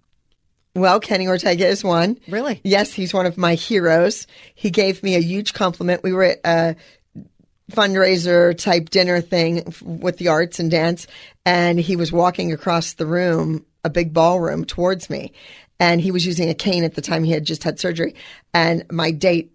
Well, 0.75 1.01
Kenny 1.01 1.29
Ortega 1.29 1.67
is 1.67 1.85
one. 1.85 2.19
Really? 2.27 2.61
Yes, 2.65 2.93
he's 2.93 3.13
one 3.13 3.27
of 3.27 3.37
my 3.37 3.55
heroes. 3.55 4.27
He 4.55 4.71
gave 4.71 5.03
me 5.03 5.17
a 5.17 5.21
huge 5.21 5.53
compliment. 5.53 6.03
We 6.03 6.13
were 6.13 6.25
at 6.25 6.41
a 6.45 6.77
fundraiser 7.71 8.57
type 8.57 8.91
dinner 8.91 9.21
thing 9.21 9.75
with 9.83 10.17
the 10.17 10.29
arts 10.29 10.59
and 10.59 10.71
dance, 10.71 11.07
and 11.45 11.79
he 11.79 11.97
was 11.97 12.11
walking 12.11 12.53
across 12.53 12.95
the 12.95 13.07
room, 13.07 13.67
a 13.85 13.91
big 13.91 14.13
ballroom, 14.15 14.65
towards 14.65 15.11
me. 15.11 15.33
And 15.79 16.01
he 16.01 16.11
was 16.11 16.25
using 16.25 16.49
a 16.49 16.55
cane 16.55 16.85
at 16.85 16.95
the 16.95 17.03
time. 17.03 17.25
He 17.25 17.33
had 17.33 17.45
just 17.45 17.65
had 17.65 17.79
surgery. 17.79 18.15
And 18.55 18.85
my 18.91 19.11
date 19.11 19.53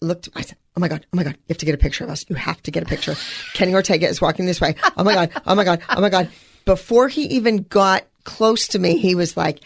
looked, 0.00 0.30
I 0.34 0.40
said, 0.40 0.56
Oh 0.76 0.80
my 0.80 0.88
God, 0.88 1.04
oh 1.12 1.16
my 1.16 1.24
God, 1.24 1.34
you 1.34 1.44
have 1.50 1.58
to 1.58 1.66
get 1.66 1.74
a 1.74 1.78
picture 1.78 2.04
of 2.04 2.10
us. 2.10 2.24
You 2.28 2.36
have 2.36 2.62
to 2.62 2.70
get 2.70 2.82
a 2.82 2.86
picture. 2.86 3.14
Kenny 3.54 3.74
Ortega 3.74 4.08
is 4.08 4.20
walking 4.20 4.46
this 4.46 4.60
way. 4.60 4.76
Oh 4.96 5.04
my 5.04 5.14
God, 5.14 5.30
oh 5.46 5.54
my 5.54 5.64
God, 5.64 5.82
oh 5.90 6.00
my 6.00 6.08
God. 6.08 6.30
Before 6.64 7.08
he 7.08 7.24
even 7.24 7.64
got 7.64 8.04
close 8.24 8.68
to 8.68 8.78
me, 8.78 8.98
he 8.98 9.14
was 9.14 9.36
like, 9.36 9.60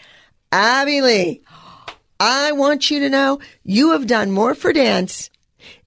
Abby 0.51 1.01
Lee, 1.01 1.41
I 2.19 2.53
want 2.53 2.89
you 2.89 2.99
to 3.01 3.09
know 3.09 3.39
you 3.63 3.91
have 3.91 4.07
done 4.07 4.31
more 4.31 4.55
for 4.55 4.71
dance 4.71 5.29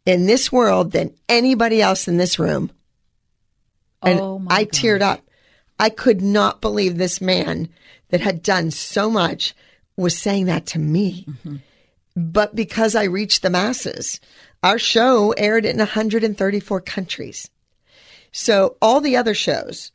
in 0.04 0.26
this 0.26 0.52
world 0.52 0.92
than 0.92 1.14
anybody 1.28 1.80
else 1.82 2.08
in 2.08 2.16
this 2.16 2.38
room. 2.38 2.70
And 4.02 4.20
oh 4.20 4.42
I 4.48 4.64
teared 4.64 5.02
up. 5.02 5.20
I 5.78 5.90
could 5.90 6.20
not 6.20 6.60
believe 6.60 6.96
this 6.96 7.20
man 7.20 7.68
that 8.08 8.20
had 8.20 8.42
done 8.42 8.70
so 8.70 9.10
much 9.10 9.54
was 9.96 10.16
saying 10.16 10.46
that 10.46 10.66
to 10.66 10.78
me. 10.78 11.24
Mm-hmm. 11.28 11.56
But 12.16 12.54
because 12.54 12.94
I 12.94 13.04
reached 13.04 13.42
the 13.42 13.50
masses, 13.50 14.20
our 14.62 14.78
show 14.78 15.32
aired 15.32 15.64
in 15.64 15.78
134 15.78 16.80
countries. 16.80 17.50
So 18.32 18.76
all 18.82 19.00
the 19.00 19.16
other 19.16 19.34
shows, 19.34 19.92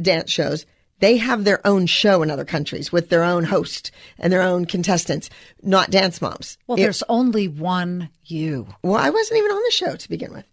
dance 0.00 0.30
shows, 0.30 0.66
they 1.00 1.16
have 1.16 1.44
their 1.44 1.66
own 1.66 1.86
show 1.86 2.22
in 2.22 2.30
other 2.30 2.44
countries 2.44 2.90
with 2.92 3.08
their 3.08 3.22
own 3.24 3.44
host 3.44 3.90
and 4.18 4.32
their 4.32 4.42
own 4.42 4.64
contestants, 4.64 5.28
not 5.62 5.90
dance 5.90 6.20
moms. 6.22 6.56
Well, 6.66 6.78
It- 6.78 6.82
there's 6.82 7.02
only 7.08 7.48
one 7.48 8.08
you. 8.24 8.68
well, 8.82 8.96
I 8.96 9.10
wasn't 9.10 9.38
even 9.38 9.50
on 9.50 9.62
the 9.64 9.70
show 9.72 9.96
to 9.96 10.08
begin 10.08 10.32
with. 10.32 10.44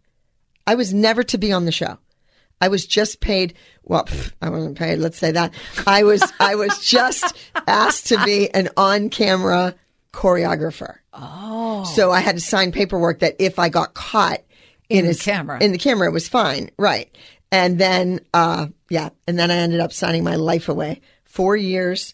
I 0.67 0.75
was 0.75 0.93
never 0.93 1.23
to 1.23 1.37
be 1.37 1.51
on 1.51 1.65
the 1.65 1.71
show. 1.71 1.97
I 2.59 2.67
was 2.67 2.85
just 2.85 3.21
paid. 3.21 3.55
Well, 3.83 4.05
pff, 4.05 4.31
I 4.41 4.49
wasn't 4.49 4.77
paid. 4.77 4.99
Let's 4.99 5.17
say 5.17 5.31
that 5.31 5.53
I 5.87 6.03
was. 6.03 6.21
I 6.39 6.53
was 6.55 6.85
just 6.85 7.33
asked 7.67 8.07
to 8.07 8.23
be 8.23 8.53
an 8.53 8.69
on-camera 8.77 9.73
choreographer. 10.13 10.95
Oh, 11.13 11.83
so 11.95 12.11
I 12.11 12.19
had 12.19 12.35
to 12.35 12.41
sign 12.41 12.71
paperwork 12.71 13.19
that 13.19 13.35
if 13.39 13.57
I 13.59 13.69
got 13.69 13.93
caught 13.95 14.41
in, 14.89 14.99
In 14.99 15.05
his- 15.05 15.21
camera. 15.21 15.57
in 15.61 15.71
the 15.71 15.77
camera, 15.77 16.07
it 16.07 16.13
was 16.13 16.27
fine, 16.29 16.69
right? 16.77 17.09
And 17.51 17.77
then, 17.79 18.21
uh, 18.33 18.67
yeah, 18.89 19.09
and 19.27 19.37
then 19.37 19.51
I 19.51 19.55
ended 19.57 19.81
up 19.81 19.91
signing 19.91 20.23
my 20.23 20.35
life 20.35 20.69
away. 20.69 21.01
Four 21.25 21.55
years 21.55 22.13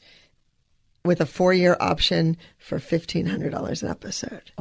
with 1.05 1.21
a 1.21 1.25
four-year 1.25 1.77
option 1.79 2.37
for 2.57 2.79
fifteen 2.79 3.25
hundred 3.25 3.51
dollars 3.51 3.81
an 3.81 3.89
episode. 3.89 4.51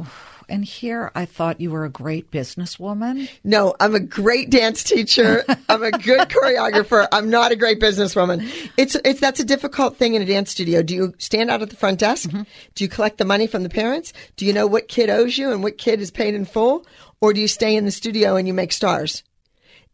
And 0.49 0.63
here 0.63 1.11
I 1.13 1.25
thought 1.25 1.59
you 1.59 1.71
were 1.71 1.83
a 1.83 1.89
great 1.89 2.31
businesswoman. 2.31 3.29
No, 3.43 3.75
I'm 3.81 3.95
a 3.95 3.99
great 3.99 4.49
dance 4.49 4.81
teacher. 4.83 5.43
I'm 5.69 5.83
a 5.83 5.91
good 5.91 6.29
choreographer. 6.29 7.05
I'm 7.11 7.29
not 7.29 7.51
a 7.51 7.57
great 7.57 7.81
businesswoman. 7.81 8.49
It's 8.77 8.95
it's 9.03 9.19
that's 9.19 9.41
a 9.41 9.45
difficult 9.45 9.97
thing 9.97 10.13
in 10.13 10.21
a 10.21 10.25
dance 10.25 10.51
studio. 10.51 10.81
Do 10.81 10.95
you 10.95 11.13
stand 11.17 11.49
out 11.49 11.61
at 11.61 11.69
the 11.69 11.75
front 11.75 11.99
desk? 11.99 12.29
Do 12.75 12.83
you 12.83 12.87
collect 12.87 13.17
the 13.17 13.25
money 13.25 13.47
from 13.47 13.63
the 13.63 13.69
parents? 13.69 14.13
Do 14.37 14.45
you 14.45 14.53
know 14.53 14.67
what 14.67 14.87
kid 14.87 15.09
owes 15.09 15.37
you 15.37 15.51
and 15.51 15.63
what 15.63 15.77
kid 15.77 15.99
is 15.99 16.11
paid 16.11 16.33
in 16.33 16.45
full? 16.45 16.85
Or 17.19 17.33
do 17.33 17.41
you 17.41 17.47
stay 17.47 17.75
in 17.75 17.83
the 17.83 17.91
studio 17.91 18.35
and 18.37 18.47
you 18.47 18.53
make 18.53 18.71
stars? 18.71 19.23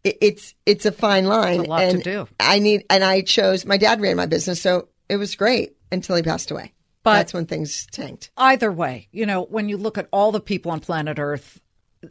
It, 0.04 0.18
it's 0.22 0.56
it's 0.66 0.86
a 0.86 0.92
fine 0.92 1.26
line. 1.26 1.62
A 1.62 1.64
lot 1.64 1.80
to 1.80 1.86
and 1.86 2.04
do. 2.04 2.28
I 2.40 2.60
need 2.60 2.86
and 2.90 3.04
I 3.04 3.22
chose 3.22 3.66
my 3.66 3.78
dad 3.78 4.02
ran 4.02 4.18
my 4.18 4.26
business, 4.26 4.62
so 4.62 4.90
it 5.10 5.18
was 5.18 5.36
great 5.36 5.76
until 5.92 6.16
he 6.16 6.24
passed 6.24 6.52
away. 6.52 6.74
But- 7.04 7.14
that's 7.14 7.34
when 7.34 7.46
things 7.46 7.86
tanked. 7.92 8.32
Either 8.38 8.72
way, 8.72 9.08
you 9.12 9.26
know, 9.26 9.44
when 9.44 9.70
you 9.70 9.78
look 9.78 9.98
at 9.98 10.08
all 10.12 10.32
the 10.32 10.40
people 10.40 10.72
on 10.72 10.80
planet 10.80 11.20
Earth, 11.20 11.60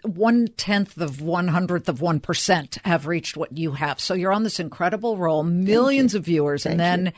one 0.05 0.49
tenth 0.57 0.99
of 0.99 1.21
one 1.21 1.49
hundredth 1.49 1.89
of 1.89 2.01
one 2.01 2.21
percent 2.21 2.79
have 2.85 3.07
reached 3.07 3.37
what 3.37 3.57
you 3.57 3.73
have. 3.73 4.01
So 4.01 4.15
you're 4.15 4.33
on 4.33 4.43
this 4.43 4.61
incredible 4.61 5.17
roll, 5.17 5.43
millions 5.43 6.15
of 6.15 6.25
viewers, 6.25 6.67
and 6.67 6.79
then 6.79 7.13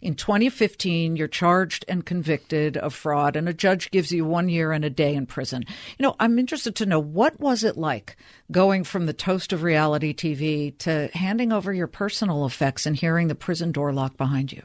in 0.00 0.14
2015 0.14 1.16
you're 1.16 1.28
charged 1.28 1.84
and 1.88 2.04
convicted 2.04 2.76
of 2.76 2.94
fraud, 2.94 3.36
and 3.36 3.48
a 3.48 3.52
judge 3.52 3.90
gives 3.90 4.12
you 4.12 4.24
one 4.24 4.48
year 4.48 4.72
and 4.72 4.84
a 4.84 4.90
day 4.90 5.14
in 5.14 5.26
prison. 5.26 5.64
You 5.98 6.02
know, 6.02 6.16
I'm 6.20 6.38
interested 6.38 6.76
to 6.76 6.86
know 6.86 7.00
what 7.00 7.38
was 7.40 7.64
it 7.64 7.76
like 7.76 8.16
going 8.50 8.84
from 8.84 9.06
the 9.06 9.12
toast 9.12 9.52
of 9.52 9.62
reality 9.62 10.14
TV 10.14 10.76
to 10.78 11.10
handing 11.14 11.52
over 11.52 11.72
your 11.72 11.86
personal 11.86 12.46
effects 12.46 12.86
and 12.86 12.96
hearing 12.96 13.28
the 13.28 13.34
prison 13.34 13.72
door 13.72 13.92
lock 13.92 14.16
behind 14.16 14.52
you. 14.52 14.62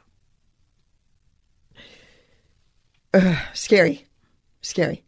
scary, 3.53 4.07
scary. 4.61 5.03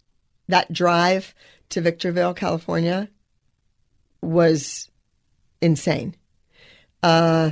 That 0.47 0.71
drive 0.71 1.33
to 1.69 1.81
Victorville, 1.81 2.33
California 2.33 3.09
was 4.21 4.89
insane. 5.61 6.15
Uh, 7.01 7.51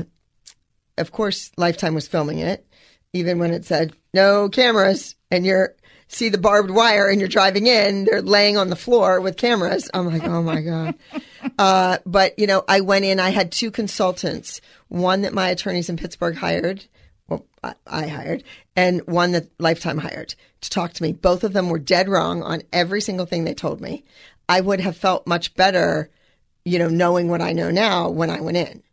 of 0.97 1.11
course, 1.11 1.51
Lifetime 1.57 1.95
was 1.95 2.07
filming 2.07 2.39
it, 2.39 2.65
even 3.13 3.39
when 3.39 3.51
it 3.51 3.65
said 3.65 3.95
no 4.13 4.49
cameras 4.49 5.15
and 5.31 5.45
you're 5.45 5.75
see 6.07 6.29
the 6.29 6.37
barbed 6.37 6.69
wire 6.69 7.09
and 7.09 7.19
you're 7.19 7.27
driving 7.27 7.65
in, 7.65 8.05
they're 8.05 8.21
laying 8.21 8.55
on 8.55 8.69
the 8.69 8.75
floor 8.75 9.19
with 9.19 9.35
cameras. 9.35 9.89
I'm 9.93 10.05
like, 10.05 10.23
oh 10.23 10.41
my 10.41 10.61
God. 10.61 10.95
Uh, 11.59 11.97
but 12.05 12.39
you 12.39 12.47
know, 12.47 12.63
I 12.67 12.79
went 12.79 13.05
in, 13.05 13.19
I 13.19 13.29
had 13.29 13.51
two 13.51 13.69
consultants, 13.69 14.59
one 14.87 15.21
that 15.21 15.33
my 15.33 15.49
attorneys 15.49 15.89
in 15.89 15.97
Pittsburgh 15.97 16.35
hired 16.35 16.85
well, 17.27 17.45
I, 17.63 17.73
I 17.87 18.07
hired, 18.07 18.43
and 18.75 19.05
one 19.07 19.31
that 19.33 19.49
Lifetime 19.59 19.97
hired 19.97 20.35
to 20.61 20.69
talk 20.69 20.93
to 20.93 21.03
me. 21.03 21.13
Both 21.13 21.43
of 21.43 21.53
them 21.53 21.69
were 21.69 21.79
dead 21.79 22.09
wrong 22.09 22.43
on 22.43 22.63
every 22.71 23.01
single 23.01 23.25
thing 23.25 23.43
they 23.43 23.53
told 23.53 23.81
me. 23.81 24.03
I 24.49 24.61
would 24.61 24.81
have 24.81 24.97
felt 24.97 25.27
much 25.27 25.53
better, 25.55 26.09
you 26.65 26.79
know, 26.79 26.89
knowing 26.89 27.29
what 27.29 27.41
I 27.41 27.53
know 27.53 27.71
now 27.71 28.09
when 28.09 28.29
I 28.29 28.41
went 28.41 28.57
in. 28.57 28.83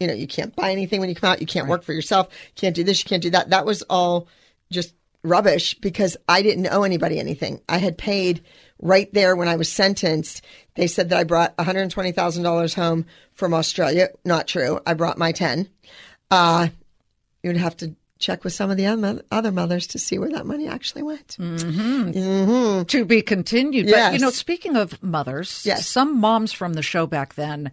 You 0.00 0.06
know, 0.06 0.14
you 0.14 0.26
can't 0.26 0.54
buy 0.54 0.72
anything 0.72 1.00
when 1.00 1.08
you 1.08 1.14
come 1.14 1.30
out. 1.32 1.40
You 1.40 1.46
can't 1.46 1.68
work 1.68 1.82
for 1.82 1.92
yourself. 1.92 2.28
You 2.30 2.60
can't 2.60 2.74
do 2.76 2.84
this. 2.84 3.02
You 3.02 3.08
can't 3.08 3.22
do 3.22 3.30
that. 3.30 3.50
That 3.50 3.64
was 3.64 3.82
all 3.82 4.28
just 4.70 4.94
rubbish 5.22 5.74
because 5.74 6.16
I 6.28 6.42
didn't 6.42 6.68
owe 6.68 6.82
anybody 6.82 7.18
anything. 7.18 7.60
I 7.68 7.78
had 7.78 7.96
paid 7.98 8.42
right 8.80 9.12
there 9.14 9.34
when 9.34 9.48
I 9.48 9.56
was 9.56 9.70
sentenced. 9.72 10.42
They 10.74 10.86
said 10.86 11.08
that 11.08 11.18
I 11.18 11.24
brought 11.24 11.56
$120,000 11.56 12.74
home 12.74 13.06
from 13.32 13.54
Australia. 13.54 14.08
Not 14.24 14.46
true. 14.46 14.80
I 14.86 14.94
brought 14.94 15.18
my 15.18 15.32
10. 15.32 15.68
Uh, 16.30 16.68
you 17.42 17.48
would 17.50 17.56
have 17.56 17.76
to 17.78 17.94
check 18.18 18.44
with 18.44 18.52
some 18.52 18.70
of 18.70 18.76
the 18.78 18.86
other 18.86 19.22
other 19.30 19.52
mothers 19.52 19.86
to 19.88 19.98
see 19.98 20.18
where 20.18 20.30
that 20.30 20.46
money 20.46 20.66
actually 20.68 21.02
went. 21.02 21.36
to 22.88 23.04
be 23.04 23.22
continued. 23.22 23.90
But 23.90 24.12
you 24.14 24.18
know, 24.18 24.30
speaking 24.30 24.76
of 24.76 25.02
mothers, 25.02 25.62
Yes. 25.64 25.86
some 25.86 26.18
moms 26.18 26.52
from 26.52 26.74
the 26.74 26.82
show 26.82 27.06
back 27.06 27.34
then 27.34 27.70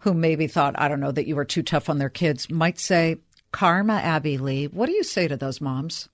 who 0.00 0.14
maybe 0.14 0.46
thought, 0.46 0.74
I 0.78 0.88
don't 0.88 1.00
know, 1.00 1.12
that 1.12 1.26
you 1.26 1.36
were 1.36 1.44
too 1.44 1.62
tough 1.62 1.88
on 1.88 1.98
their 1.98 2.10
kids 2.10 2.50
might 2.50 2.78
say, 2.78 3.16
Karma 3.52 3.94
Abby 3.94 4.38
Lee. 4.38 4.66
What 4.66 4.86
do 4.86 4.92
you 4.92 5.02
say 5.02 5.28
to 5.28 5.36
those 5.36 5.60
moms? 5.60 6.08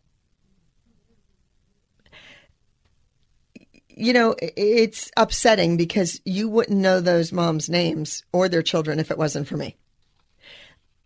You 3.88 4.12
know, 4.12 4.34
it's 4.40 5.10
upsetting 5.16 5.76
because 5.76 6.20
you 6.24 6.48
wouldn't 6.48 6.78
know 6.78 7.00
those 7.00 7.32
moms' 7.32 7.70
names 7.70 8.24
or 8.32 8.48
their 8.48 8.62
children 8.62 8.98
if 8.98 9.10
it 9.10 9.18
wasn't 9.18 9.48
for 9.48 9.56
me. 9.56 9.76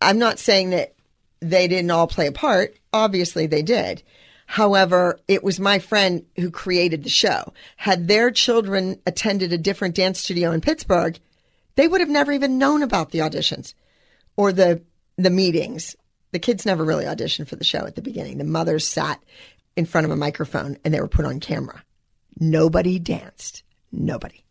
I'm 0.00 0.18
not 0.18 0.38
saying 0.38 0.70
that 0.70 0.94
they 1.40 1.68
didn't 1.68 1.90
all 1.90 2.06
play 2.06 2.26
a 2.26 2.32
part. 2.32 2.76
Obviously, 2.92 3.46
they 3.46 3.62
did. 3.62 4.02
However, 4.46 5.20
it 5.28 5.44
was 5.44 5.60
my 5.60 5.78
friend 5.78 6.25
who 6.37 6.50
created 6.50 7.04
the 7.04 7.10
show. 7.10 7.52
Had 7.76 8.08
their 8.08 8.30
children 8.32 9.00
attended 9.06 9.52
a 9.52 9.58
different 9.58 9.94
dance 9.94 10.18
studio 10.18 10.50
in 10.50 10.60
Pittsburgh, 10.60 11.18
they 11.80 11.88
would 11.88 12.02
have 12.02 12.10
never 12.10 12.30
even 12.30 12.58
known 12.58 12.82
about 12.82 13.10
the 13.10 13.20
auditions 13.20 13.72
or 14.37 14.52
the 14.52 14.82
the 15.16 15.30
meetings. 15.30 15.96
The 16.32 16.38
kids 16.38 16.66
never 16.66 16.84
really 16.84 17.06
auditioned 17.06 17.49
for 17.49 17.56
the 17.56 17.64
show 17.64 17.87
at 17.87 17.94
the 17.94 18.02
beginning. 18.02 18.37
The 18.37 18.44
mothers 18.44 18.87
sat 18.87 19.18
in 19.76 19.87
front 19.87 20.04
of 20.04 20.10
a 20.10 20.16
microphone 20.16 20.76
and 20.84 20.92
they 20.92 21.00
were 21.00 21.08
put 21.08 21.25
on 21.25 21.40
camera. 21.40 21.82
Nobody 22.38 22.99
danced. 22.99 23.62
Nobody. 23.90 24.44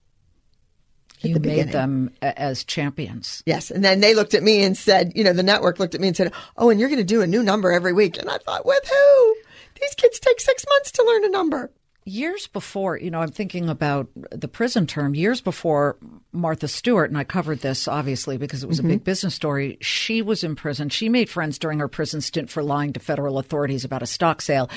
You 1.19 1.35
the 1.35 1.39
made 1.39 1.49
beginning. 1.49 1.71
them 1.71 2.11
as 2.23 2.63
champions. 2.63 3.43
Yes. 3.45 3.69
And 3.69 3.85
then 3.85 3.99
they 3.99 4.15
looked 4.15 4.33
at 4.33 4.41
me 4.41 4.63
and 4.63 4.75
said, 4.75 5.11
you 5.15 5.23
know, 5.23 5.33
the 5.33 5.43
network 5.43 5.77
looked 5.77 5.93
at 5.93 6.01
me 6.01 6.07
and 6.07 6.17
said, 6.17 6.33
Oh, 6.57 6.71
and 6.71 6.79
you're 6.79 6.89
going 6.89 6.97
to 6.97 7.03
do 7.05 7.21
a 7.21 7.27
new 7.27 7.43
number 7.43 7.71
every 7.71 7.93
week. 7.93 8.17
And 8.17 8.27
I 8.27 8.39
thought, 8.39 8.65
with 8.65 8.89
who? 8.89 9.35
These 9.79 9.93
kids 9.95 10.19
take 10.19 10.41
six 10.41 10.65
months 10.67 10.91
to 10.93 11.03
learn 11.03 11.25
a 11.25 11.29
number. 11.29 11.69
Years 12.09 12.47
before, 12.47 12.97
you 12.97 13.11
know, 13.11 13.19
I'm 13.19 13.31
thinking 13.31 13.69
about 13.69 14.09
the 14.31 14.47
prison 14.47 14.87
term. 14.87 15.13
Years 15.13 15.41
before 15.41 15.97
Martha 16.31 16.67
Stewart, 16.67 17.11
and 17.11 17.17
I 17.17 17.23
covered 17.23 17.59
this 17.59 17.87
obviously 17.87 18.37
because 18.37 18.63
it 18.63 18.67
was 18.67 18.79
a 18.79 18.83
big 18.83 19.03
business 19.03 19.35
story. 19.35 19.77
She 19.79 20.23
was 20.23 20.43
in 20.43 20.55
prison. 20.55 20.89
She 20.89 21.07
made 21.07 21.29
friends 21.29 21.59
during 21.59 21.77
her 21.79 21.87
prison 21.87 22.21
stint 22.21 22.49
for 22.49 22.63
lying 22.63 22.93
to 22.93 22.99
federal 22.99 23.37
authorities 23.37 23.85
about 23.85 24.01
a 24.01 24.07
stock 24.07 24.41
sale. 24.41 24.71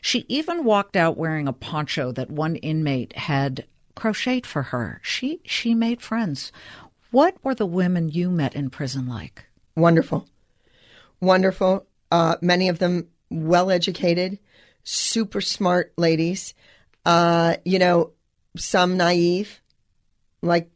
She 0.00 0.24
even 0.26 0.64
walked 0.64 0.96
out 0.96 1.16
wearing 1.16 1.46
a 1.46 1.52
poncho 1.52 2.10
that 2.12 2.30
one 2.30 2.56
inmate 2.56 3.16
had 3.16 3.64
crocheted 3.94 4.44
for 4.46 4.62
her. 4.62 5.00
She 5.04 5.40
she 5.44 5.74
made 5.74 6.02
friends. 6.02 6.50
What 7.12 7.36
were 7.44 7.54
the 7.54 7.66
women 7.66 8.08
you 8.08 8.28
met 8.28 8.56
in 8.56 8.70
prison 8.70 9.06
like? 9.06 9.44
Wonderful. 9.76 10.26
Wonderful. 11.20 11.86
Uh, 12.10 12.36
many 12.40 12.68
of 12.68 12.80
them 12.80 13.08
well 13.30 13.70
educated, 13.70 14.40
super 14.82 15.40
smart 15.40 15.92
ladies. 15.96 16.54
Uh, 17.04 17.56
you 17.64 17.78
know, 17.78 18.12
some 18.56 18.96
naive, 18.96 19.60
like 20.42 20.70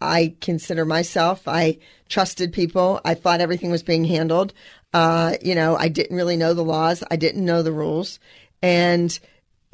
I 0.00 0.36
consider 0.40 0.84
myself. 0.84 1.48
I 1.48 1.78
trusted 2.08 2.52
people. 2.52 3.00
I 3.04 3.14
thought 3.14 3.40
everything 3.40 3.70
was 3.70 3.82
being 3.82 4.04
handled. 4.04 4.52
Uh, 4.92 5.34
you 5.42 5.54
know, 5.54 5.76
I 5.76 5.88
didn't 5.88 6.16
really 6.16 6.36
know 6.36 6.54
the 6.54 6.64
laws. 6.64 7.02
I 7.10 7.16
didn't 7.16 7.44
know 7.44 7.62
the 7.62 7.72
rules. 7.72 8.18
And 8.62 9.18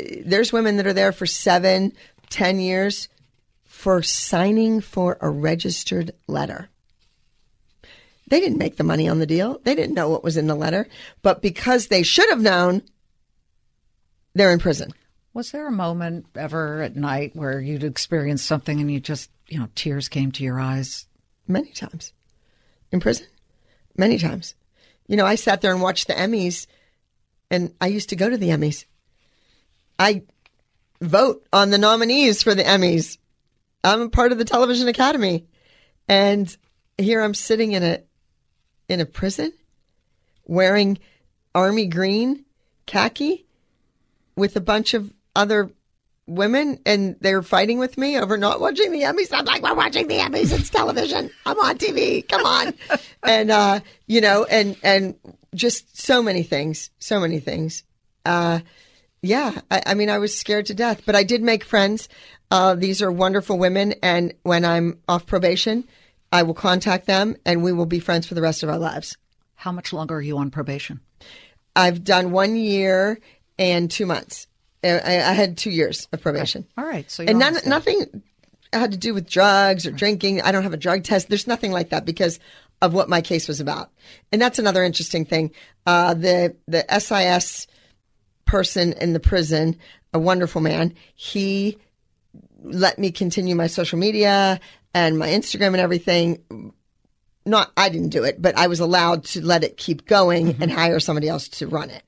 uh, 0.01 0.05
there's 0.25 0.53
women 0.53 0.77
that 0.77 0.87
are 0.87 0.93
there 0.93 1.13
for 1.13 1.27
seven, 1.27 1.93
ten 2.31 2.59
years 2.59 3.09
for 3.65 4.03
signing 4.03 4.81
for 4.81 5.19
a 5.21 5.29
registered 5.29 6.13
letter. 6.27 6.69
They 8.29 8.41
didn't 8.41 8.59
make 8.59 8.77
the 8.77 8.85
money 8.85 9.09
on 9.09 9.19
the 9.19 9.27
deal. 9.27 9.61
They 9.65 9.75
didn't 9.75 9.95
know 9.95 10.09
what 10.09 10.25
was 10.25 10.37
in 10.37 10.47
the 10.47 10.55
letter. 10.55 10.89
But 11.23 11.43
because 11.43 11.89
they 11.89 12.03
should 12.03 12.31
have 12.31 12.41
known, 12.41 12.83
they're 14.35 14.53
in 14.53 14.59
prison. 14.59 14.95
Was 15.35 15.51
there 15.51 15.67
a 15.67 15.73
moment 15.73 16.27
ever 16.37 16.81
at 16.81 16.95
night 16.95 17.35
where 17.35 17.61
you'd 17.61 17.83
experienced 17.83 18.47
something 18.47 18.81
and 18.81 18.89
you 18.89 19.01
just, 19.01 19.31
you 19.49 19.59
know, 19.59 19.69
tears 19.75 20.09
came 20.09 20.31
to 20.31 20.45
your 20.45 20.61
eyes? 20.61 21.09
Many 21.49 21.73
times. 21.73 22.13
In 22.93 23.01
prison? 23.01 23.27
Many 23.97 24.17
times. 24.19 24.55
You 25.09 25.17
know, 25.17 25.27
I 25.27 25.35
sat 25.35 25.61
there 25.61 25.73
and 25.73 25.83
watched 25.83 26.07
the 26.07 26.15
Emmys, 26.15 26.69
and 27.51 27.75
I 27.81 27.89
used 27.89 28.11
to 28.11 28.17
go 28.17 28.31
to 28.31 28.39
the 28.39 28.51
Emmys. 28.51 28.85
I 29.99 30.23
vote 31.01 31.45
on 31.53 31.71
the 31.71 31.79
nominees 31.79 32.45
for 32.45 32.55
the 32.55 32.63
Emmys. 32.63 33.19
I'm 33.83 34.03
a 34.03 34.09
part 34.09 34.31
of 34.31 34.39
the 34.39 34.45
Television 34.45 34.87
Academy. 34.87 35.47
And 36.09 36.57
here 36.97 37.21
I'm 37.21 37.35
sitting 37.35 37.73
in 37.73 37.83
a 37.83 38.03
in 38.89 39.01
a 39.01 39.07
prison 39.07 39.53
wearing 40.47 40.99
army 41.55 41.87
green 41.87 42.45
khaki 42.87 43.47
with 44.37 44.55
a 44.57 44.61
bunch 44.61 44.95
of 44.95 45.13
other 45.35 45.71
women 46.27 46.79
and 46.87 47.17
they're 47.21 47.43
fighting 47.43 47.79
with 47.79 47.99
me 47.99 48.19
over 48.19 48.37
not 48.37 48.61
watching 48.61 48.93
the 48.93 49.03
Emmys. 49.03 49.29
I'm 49.33 49.45
like, 49.45 49.63
we're 49.63 49.75
watching 49.75 50.09
the 50.09 50.17
Emmys. 50.19 50.59
It's 50.59 50.71
television. 50.71 51.31
I'm 51.45 51.59
on 51.59 51.77
TV. 51.77 52.27
Come 52.27 52.47
on. 52.47 52.75
and, 53.23 53.51
uh, 53.51 53.81
you 54.07 54.21
know, 54.21 54.45
and, 54.45 54.77
and 54.83 55.17
just 55.55 56.01
so 56.01 56.23
many 56.23 56.43
things, 56.43 56.91
so 56.99 57.21
many 57.21 57.41
things. 57.41 57.85
Uh, 58.25 58.61
yeah, 59.23 59.61
I, 59.71 59.83
I 59.87 59.95
mean, 59.95 60.11
I 60.11 60.19
was 60.19 60.37
scared 60.37 60.67
to 60.67 60.75
death, 60.75 61.03
but 61.05 61.15
I 61.15 61.25
did 61.25 61.43
make 61.43 61.65
friends. 61.65 62.09
Uh, 62.51 62.75
these 62.75 63.03
are 63.03 63.13
wonderful 63.13 63.59
women. 63.59 63.95
And 64.03 64.35
when 64.43 64.65
I'm 64.65 65.01
off 65.09 65.27
probation, 65.27 65.85
I 66.33 66.43
will 66.43 66.55
contact 66.55 67.07
them 67.07 67.37
and 67.45 67.63
we 67.63 67.73
will 67.73 67.87
be 67.87 68.01
friends 68.01 68.27
for 68.27 68.35
the 68.35 68.43
rest 68.43 68.63
of 68.63 68.69
our 68.69 68.79
lives. 68.79 69.17
How 69.57 69.73
much 69.73 69.93
longer 69.93 70.17
are 70.17 70.23
you 70.23 70.39
on 70.39 70.51
probation? 70.51 71.01
I've 71.77 72.05
done 72.05 72.33
one 72.33 72.57
year 72.57 73.19
and 73.59 73.91
two 73.91 74.07
months. 74.07 74.47
I, 74.91 75.31
I 75.31 75.33
had 75.33 75.57
two 75.57 75.71
years 75.71 76.09
of 76.13 76.21
probation. 76.21 76.67
All 76.77 76.85
right. 76.85 77.11
So 77.11 77.25
and 77.25 77.39
none, 77.39 77.57
nothing 77.67 78.23
had 78.73 78.93
to 78.93 78.99
do 78.99 79.15
with 79.15 79.29
drugs 79.29 79.87
or 79.87 79.91
drinking. 79.91 80.43
I 80.43 80.53
don't 80.53 80.63
have 80.63 80.73
a 80.73 80.79
drug 80.79 81.05
test. 81.05 81.29
There's 81.29 81.47
nothing 81.47 81.73
like 81.73 81.91
that 81.91 82.05
because 82.05 82.39
of 82.83 82.93
what 82.93 83.09
my 83.09 83.21
case 83.21 83.49
was 83.49 83.61
about. 83.61 83.91
And 84.33 84.41
that's 84.41 84.59
another 84.59 84.85
interesting 84.85 85.25
thing. 85.25 85.53
Uh, 85.87 86.15
the 86.15 86.57
the 86.67 86.85
SIS 86.99 87.67
person 88.45 88.93
in 88.95 89.13
the 89.13 89.21
prison, 89.21 89.77
a 90.13 90.19
wonderful 90.19 90.61
man, 90.61 90.95
he 91.15 91.79
let 92.63 92.99
me 92.99 93.11
continue 93.11 93.55
my 93.55 93.67
social 93.67 93.99
media 93.99 94.61
and 94.93 95.19
my 95.19 95.29
Instagram 95.29 95.69
and 95.69 95.77
everything. 95.77 96.73
Not, 97.47 97.71
I 97.77 97.91
didn't 97.91 98.09
do 98.09 98.25
it, 98.25 98.41
but 98.41 98.57
I 98.57 98.69
was 98.69 98.81
allowed 98.81 99.25
to 99.25 99.45
let 99.45 99.65
it 99.65 99.77
keep 99.77 100.07
going 100.07 100.57
and 100.63 100.73
hire 100.73 100.99
somebody 100.99 101.29
else 101.29 101.49
to 101.49 101.67
run 101.67 101.91
it. 101.91 102.03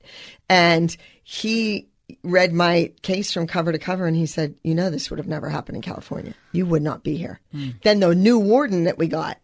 And 0.49 0.95
he 1.23 1.87
read 2.23 2.53
my 2.53 2.91
case 3.01 3.33
from 3.33 3.47
cover 3.47 3.71
to 3.71 3.79
cover 3.79 4.05
and 4.05 4.15
he 4.15 4.25
said, 4.25 4.55
You 4.63 4.75
know, 4.75 4.89
this 4.89 5.09
would 5.09 5.19
have 5.19 5.27
never 5.27 5.49
happened 5.49 5.75
in 5.77 5.81
California. 5.81 6.33
You 6.51 6.65
would 6.65 6.81
not 6.81 7.03
be 7.03 7.17
here. 7.17 7.39
Then 7.83 7.99
the 7.99 8.13
new 8.15 8.39
warden 8.39 8.85
that 8.85 8.97
we 8.97 9.07
got 9.07 9.37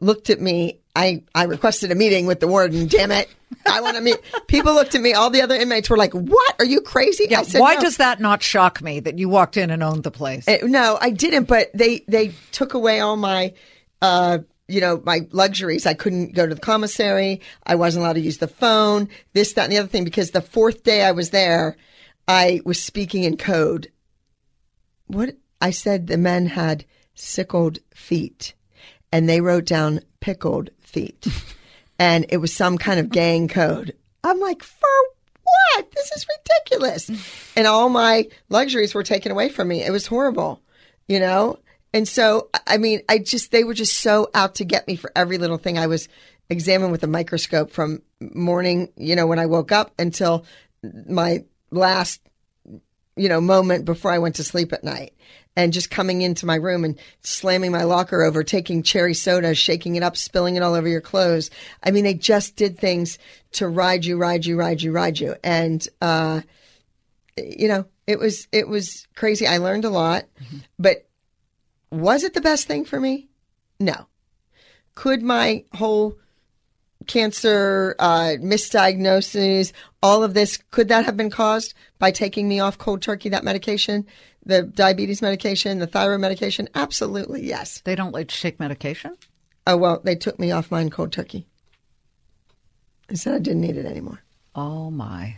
looked 0.00 0.30
at 0.30 0.40
me. 0.40 0.78
I, 0.94 1.22
I 1.34 1.44
requested 1.44 1.90
a 1.90 1.94
meeting 1.94 2.26
with 2.26 2.40
the 2.40 2.46
warden. 2.46 2.86
Damn 2.86 3.12
it. 3.12 3.26
I 3.66 3.80
want 3.80 3.96
to 3.96 4.02
meet. 4.02 4.18
People 4.46 4.74
looked 4.74 4.94
at 4.94 5.00
me. 5.00 5.14
All 5.14 5.30
the 5.30 5.40
other 5.40 5.54
inmates 5.54 5.88
were 5.88 5.96
like, 5.96 6.12
What? 6.12 6.56
Are 6.58 6.64
you 6.66 6.80
crazy? 6.82 7.26
Yeah, 7.30 7.40
I 7.40 7.42
said, 7.44 7.60
why 7.60 7.74
"No." 7.74 7.80
does 7.80 7.96
that 7.98 8.20
not 8.20 8.42
shock 8.42 8.82
me 8.82 9.00
that 9.00 9.18
you 9.18 9.28
walked 9.28 9.56
in 9.56 9.70
and 9.70 9.82
owned 9.82 10.02
the 10.02 10.10
place? 10.10 10.46
Uh, 10.46 10.58
no, 10.64 10.98
I 11.00 11.10
didn't. 11.10 11.44
But 11.44 11.70
they 11.72 12.04
they 12.08 12.34
took 12.50 12.74
away 12.74 13.00
all 13.00 13.16
my, 13.16 13.54
uh, 14.02 14.38
you 14.72 14.80
know, 14.80 15.02
my 15.04 15.26
luxuries. 15.32 15.86
I 15.86 15.94
couldn't 15.94 16.34
go 16.34 16.46
to 16.46 16.54
the 16.54 16.60
commissary. 16.60 17.40
I 17.64 17.74
wasn't 17.74 18.04
allowed 18.04 18.14
to 18.14 18.20
use 18.20 18.38
the 18.38 18.48
phone. 18.48 19.08
This, 19.34 19.52
that, 19.52 19.64
and 19.64 19.72
the 19.72 19.78
other 19.78 19.88
thing. 19.88 20.04
Because 20.04 20.30
the 20.30 20.40
fourth 20.40 20.82
day 20.82 21.04
I 21.04 21.12
was 21.12 21.30
there, 21.30 21.76
I 22.26 22.60
was 22.64 22.82
speaking 22.82 23.24
in 23.24 23.36
code. 23.36 23.90
What 25.06 25.36
I 25.60 25.70
said, 25.70 26.06
the 26.06 26.16
men 26.16 26.46
had 26.46 26.84
sickled 27.14 27.78
feet, 27.94 28.54
and 29.12 29.28
they 29.28 29.40
wrote 29.40 29.66
down 29.66 30.00
pickled 30.20 30.70
feet, 30.80 31.26
and 31.98 32.24
it 32.30 32.38
was 32.38 32.52
some 32.52 32.78
kind 32.78 32.98
of 32.98 33.10
gang 33.10 33.48
code. 33.48 33.94
I'm 34.24 34.40
like, 34.40 34.62
for 34.62 34.88
what? 35.42 35.90
This 35.92 36.10
is 36.12 36.26
ridiculous. 36.38 37.10
And 37.54 37.66
all 37.66 37.90
my 37.90 38.28
luxuries 38.48 38.94
were 38.94 39.02
taken 39.02 39.30
away 39.30 39.50
from 39.50 39.68
me. 39.68 39.82
It 39.82 39.90
was 39.90 40.06
horrible, 40.06 40.62
you 41.06 41.20
know? 41.20 41.58
And 41.94 42.08
so, 42.08 42.48
I 42.66 42.78
mean, 42.78 43.02
I 43.08 43.18
just, 43.18 43.50
they 43.50 43.64
were 43.64 43.74
just 43.74 44.00
so 44.00 44.30
out 44.34 44.56
to 44.56 44.64
get 44.64 44.86
me 44.86 44.96
for 44.96 45.12
every 45.14 45.38
little 45.38 45.58
thing. 45.58 45.78
I 45.78 45.86
was 45.86 46.08
examined 46.48 46.92
with 46.92 47.02
a 47.02 47.08
microscope 47.08 47.70
from 47.70 48.02
morning, 48.20 48.90
you 48.96 49.14
know, 49.16 49.26
when 49.26 49.38
I 49.38 49.46
woke 49.46 49.72
up 49.72 49.92
until 49.98 50.46
my 51.08 51.44
last, 51.70 52.20
you 53.16 53.28
know, 53.28 53.40
moment 53.40 53.84
before 53.84 54.10
I 54.10 54.18
went 54.18 54.36
to 54.36 54.44
sleep 54.44 54.72
at 54.72 54.84
night. 54.84 55.14
And 55.54 55.74
just 55.74 55.90
coming 55.90 56.22
into 56.22 56.46
my 56.46 56.54
room 56.54 56.82
and 56.82 56.98
slamming 57.20 57.72
my 57.72 57.82
locker 57.82 58.22
over, 58.22 58.42
taking 58.42 58.82
cherry 58.82 59.12
soda, 59.12 59.54
shaking 59.54 59.96
it 59.96 60.02
up, 60.02 60.16
spilling 60.16 60.56
it 60.56 60.62
all 60.62 60.72
over 60.72 60.88
your 60.88 61.02
clothes. 61.02 61.50
I 61.82 61.90
mean, 61.90 62.04
they 62.04 62.14
just 62.14 62.56
did 62.56 62.78
things 62.78 63.18
to 63.52 63.68
ride 63.68 64.06
you, 64.06 64.16
ride 64.16 64.46
you, 64.46 64.56
ride 64.56 64.80
you, 64.80 64.92
ride 64.92 65.20
you. 65.20 65.36
And, 65.44 65.86
uh, 66.00 66.40
you 67.36 67.68
know, 67.68 67.84
it 68.06 68.18
was, 68.18 68.48
it 68.50 68.66
was 68.66 69.06
crazy. 69.14 69.46
I 69.46 69.58
learned 69.58 69.84
a 69.84 69.90
lot, 69.90 70.24
but 70.78 71.06
was 71.92 72.24
it 72.24 72.32
the 72.32 72.40
best 72.40 72.66
thing 72.66 72.84
for 72.84 72.98
me? 72.98 73.28
No. 73.78 74.06
Could 74.94 75.22
my 75.22 75.64
whole 75.74 76.18
cancer, 77.06 77.94
uh, 77.98 78.36
misdiagnosis, 78.40 79.72
all 80.02 80.22
of 80.22 80.34
this, 80.34 80.58
could 80.70 80.88
that 80.88 81.04
have 81.04 81.16
been 81.16 81.30
caused 81.30 81.74
by 81.98 82.10
taking 82.10 82.48
me 82.48 82.60
off 82.60 82.78
cold 82.78 83.02
turkey, 83.02 83.28
that 83.28 83.44
medication, 83.44 84.06
the 84.44 84.62
diabetes 84.62 85.20
medication, 85.20 85.80
the 85.80 85.86
thyroid 85.86 86.20
medication? 86.20 86.68
Absolutely, 86.74 87.42
yes. 87.46 87.82
they 87.84 87.94
don't 87.94 88.12
let 88.12 88.32
you 88.32 88.40
take 88.40 88.58
medication? 88.58 89.16
Oh, 89.66 89.76
well, 89.76 90.00
they 90.02 90.16
took 90.16 90.38
me 90.38 90.50
off 90.50 90.70
mine 90.70 90.90
cold 90.90 91.12
turkey. 91.12 91.46
I 93.10 93.14
said 93.14 93.34
I 93.34 93.38
didn't 93.38 93.60
need 93.60 93.76
it 93.76 93.86
anymore. 93.86 94.22
Oh, 94.54 94.90
my. 94.90 95.36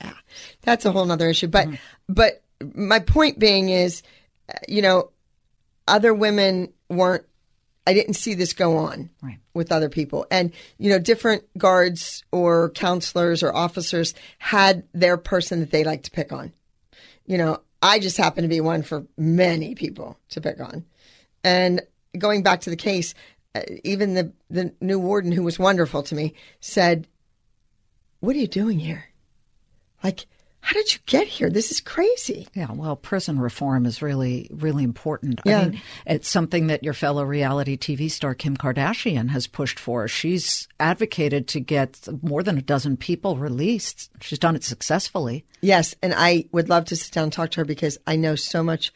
Yeah, 0.00 0.14
that's 0.62 0.84
a 0.84 0.92
whole 0.92 1.10
other 1.10 1.28
issue. 1.28 1.48
But, 1.48 1.68
but 2.08 2.42
my 2.74 3.00
point 3.00 3.38
being 3.38 3.68
is, 3.68 4.02
you 4.68 4.80
know, 4.80 5.10
other 5.88 6.14
women 6.14 6.72
weren't, 6.88 7.24
I 7.86 7.94
didn't 7.94 8.14
see 8.14 8.34
this 8.34 8.52
go 8.52 8.76
on 8.76 9.10
Right. 9.22 9.38
with 9.54 9.72
other 9.72 9.88
people. 9.88 10.26
And, 10.30 10.52
you 10.78 10.90
know, 10.90 10.98
different 10.98 11.44
guards 11.56 12.22
or 12.30 12.70
counselors 12.70 13.42
or 13.42 13.54
officers 13.54 14.14
had 14.38 14.84
their 14.92 15.16
person 15.16 15.60
that 15.60 15.70
they 15.70 15.84
liked 15.84 16.04
to 16.04 16.10
pick 16.10 16.32
on. 16.32 16.52
You 17.26 17.38
know, 17.38 17.60
I 17.82 17.98
just 17.98 18.16
happened 18.16 18.44
to 18.44 18.48
be 18.48 18.60
one 18.60 18.82
for 18.82 19.06
many 19.16 19.74
people 19.74 20.18
to 20.30 20.40
pick 20.40 20.60
on. 20.60 20.84
And 21.44 21.82
going 22.18 22.42
back 22.42 22.62
to 22.62 22.70
the 22.70 22.76
case, 22.76 23.14
uh, 23.54 23.62
even 23.84 24.14
the, 24.14 24.32
the 24.50 24.74
new 24.80 24.98
warden, 24.98 25.32
who 25.32 25.42
was 25.42 25.58
wonderful 25.58 26.02
to 26.04 26.14
me, 26.14 26.34
said, 26.60 27.06
What 28.20 28.36
are 28.36 28.38
you 28.40 28.48
doing 28.48 28.78
here? 28.78 29.04
Like, 30.02 30.26
how 30.68 30.74
did 30.74 30.92
you 30.92 31.00
get 31.06 31.26
here? 31.26 31.48
This 31.48 31.70
is 31.70 31.80
crazy. 31.80 32.46
Yeah, 32.52 32.70
well, 32.70 32.94
prison 32.94 33.40
reform 33.40 33.86
is 33.86 34.02
really, 34.02 34.50
really 34.52 34.84
important. 34.84 35.40
Yeah. 35.46 35.60
I 35.60 35.68
mean, 35.70 35.80
it's 36.04 36.28
something 36.28 36.66
that 36.66 36.84
your 36.84 36.92
fellow 36.92 37.24
reality 37.24 37.78
TV 37.78 38.10
star 38.10 38.34
Kim 38.34 38.54
Kardashian 38.54 39.30
has 39.30 39.46
pushed 39.46 39.78
for. 39.78 40.06
She's 40.08 40.68
advocated 40.78 41.48
to 41.48 41.60
get 41.60 42.06
more 42.20 42.42
than 42.42 42.58
a 42.58 42.60
dozen 42.60 42.98
people 42.98 43.38
released. 43.38 44.10
She's 44.20 44.38
done 44.38 44.56
it 44.56 44.62
successfully. 44.62 45.46
Yes, 45.62 45.94
and 46.02 46.12
I 46.14 46.44
would 46.52 46.68
love 46.68 46.84
to 46.86 46.96
sit 46.96 47.14
down 47.14 47.24
and 47.24 47.32
talk 47.32 47.52
to 47.52 47.60
her 47.60 47.64
because 47.64 47.96
I 48.06 48.16
know 48.16 48.34
so 48.34 48.62
much 48.62 48.92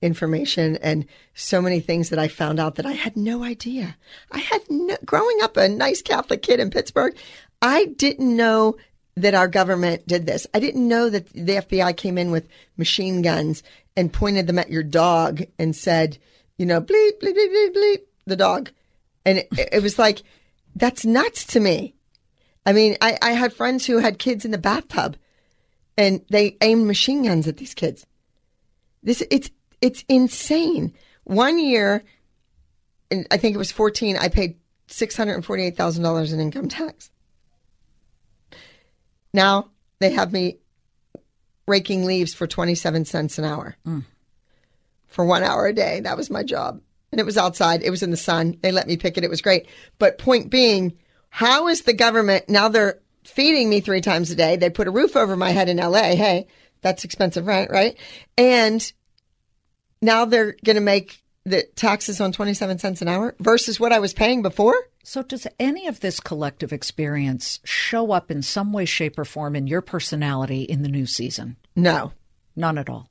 information 0.00 0.76
and 0.76 1.06
so 1.34 1.60
many 1.60 1.80
things 1.80 2.10
that 2.10 2.20
I 2.20 2.28
found 2.28 2.60
out 2.60 2.76
that 2.76 2.86
I 2.86 2.92
had 2.92 3.16
no 3.16 3.42
idea. 3.42 3.96
I 4.30 4.38
had 4.38 4.62
no, 4.70 4.96
growing 5.04 5.38
up 5.42 5.56
a 5.56 5.68
nice 5.68 6.02
Catholic 6.02 6.42
kid 6.42 6.60
in 6.60 6.70
Pittsburgh, 6.70 7.16
I 7.60 7.86
didn't 7.86 8.36
know 8.36 8.76
that 9.16 9.34
our 9.34 9.48
government 9.48 10.06
did 10.06 10.26
this. 10.26 10.46
I 10.52 10.60
didn't 10.60 10.86
know 10.86 11.08
that 11.08 11.28
the 11.30 11.56
FBI 11.56 11.96
came 11.96 12.18
in 12.18 12.30
with 12.30 12.48
machine 12.76 13.22
guns 13.22 13.62
and 13.96 14.12
pointed 14.12 14.46
them 14.46 14.58
at 14.58 14.70
your 14.70 14.82
dog 14.82 15.42
and 15.58 15.74
said, 15.74 16.18
you 16.58 16.66
know, 16.66 16.80
bleep, 16.80 17.20
bleep, 17.22 17.34
bleep, 17.34 17.52
bleep, 17.52 17.74
bleep, 17.74 17.98
the 18.26 18.36
dog. 18.36 18.70
And 19.24 19.38
it, 19.38 19.48
it 19.72 19.82
was 19.82 19.98
like, 19.98 20.22
that's 20.74 21.06
nuts 21.06 21.46
to 21.46 21.60
me. 21.60 21.94
I 22.66 22.72
mean, 22.72 22.96
I, 23.00 23.16
I 23.22 23.32
had 23.32 23.52
friends 23.52 23.86
who 23.86 23.98
had 23.98 24.18
kids 24.18 24.44
in 24.44 24.50
the 24.50 24.58
bathtub 24.58 25.16
and 25.96 26.22
they 26.28 26.56
aimed 26.60 26.86
machine 26.86 27.24
guns 27.24 27.48
at 27.48 27.56
these 27.56 27.74
kids. 27.74 28.06
This 29.02 29.22
it's 29.30 29.50
it's 29.80 30.04
insane. 30.08 30.92
One 31.24 31.58
year, 31.58 32.04
and 33.10 33.26
I 33.30 33.36
think 33.36 33.54
it 33.54 33.58
was 33.58 33.72
fourteen. 33.72 34.16
I 34.16 34.28
paid 34.28 34.56
six 34.88 35.16
hundred 35.16 35.34
and 35.34 35.44
forty 35.44 35.62
eight 35.64 35.76
thousand 35.76 36.02
dollars 36.02 36.32
in 36.32 36.40
income 36.40 36.68
tax. 36.68 37.10
Now 39.36 39.68
they 40.00 40.10
have 40.12 40.32
me 40.32 40.56
raking 41.68 42.06
leaves 42.06 42.32
for 42.32 42.46
twenty 42.46 42.74
seven 42.74 43.04
cents 43.04 43.38
an 43.38 43.44
hour 43.44 43.76
mm. 43.86 44.02
for 45.08 45.26
one 45.26 45.42
hour 45.42 45.66
a 45.66 45.74
day. 45.74 46.00
That 46.00 46.16
was 46.16 46.30
my 46.30 46.42
job, 46.42 46.80
and 47.12 47.20
it 47.20 47.26
was 47.26 47.36
outside. 47.36 47.82
It 47.82 47.90
was 47.90 48.02
in 48.02 48.10
the 48.10 48.16
sun. 48.16 48.56
They 48.62 48.72
let 48.72 48.88
me 48.88 48.96
pick 48.96 49.18
it. 49.18 49.24
It 49.24 49.30
was 49.30 49.42
great. 49.42 49.68
But 49.98 50.18
point 50.18 50.50
being, 50.50 50.96
how 51.28 51.68
is 51.68 51.82
the 51.82 51.92
government 51.92 52.48
now? 52.48 52.68
They're 52.68 52.98
feeding 53.24 53.68
me 53.68 53.80
three 53.80 54.00
times 54.00 54.30
a 54.30 54.36
day. 54.36 54.56
They 54.56 54.70
put 54.70 54.88
a 54.88 54.92
roof 54.92 55.16
over 55.16 55.36
my 55.36 55.50
head 55.50 55.68
in 55.68 55.76
LA. 55.76 56.14
Hey, 56.14 56.46
that's 56.80 57.04
expensive 57.04 57.46
rent, 57.46 57.70
right? 57.70 57.98
And 58.38 58.90
now 60.00 60.24
they're 60.24 60.56
going 60.64 60.76
to 60.76 60.80
make 60.80 61.22
the 61.46 61.62
taxes 61.76 62.20
on 62.20 62.32
27 62.32 62.78
cents 62.78 63.00
an 63.00 63.08
hour 63.08 63.34
versus 63.38 63.78
what 63.80 63.92
I 63.92 64.00
was 64.00 64.12
paying 64.12 64.42
before. 64.42 64.74
So, 65.04 65.22
does 65.22 65.46
any 65.60 65.86
of 65.86 66.00
this 66.00 66.18
collective 66.18 66.72
experience 66.72 67.60
show 67.64 68.10
up 68.10 68.30
in 68.30 68.42
some 68.42 68.72
way, 68.72 68.84
shape, 68.84 69.16
or 69.18 69.24
form 69.24 69.54
in 69.54 69.68
your 69.68 69.80
personality 69.80 70.62
in 70.62 70.82
the 70.82 70.88
new 70.88 71.06
season? 71.06 71.56
No, 71.76 72.12
None 72.56 72.78
at 72.78 72.88
all. 72.90 73.08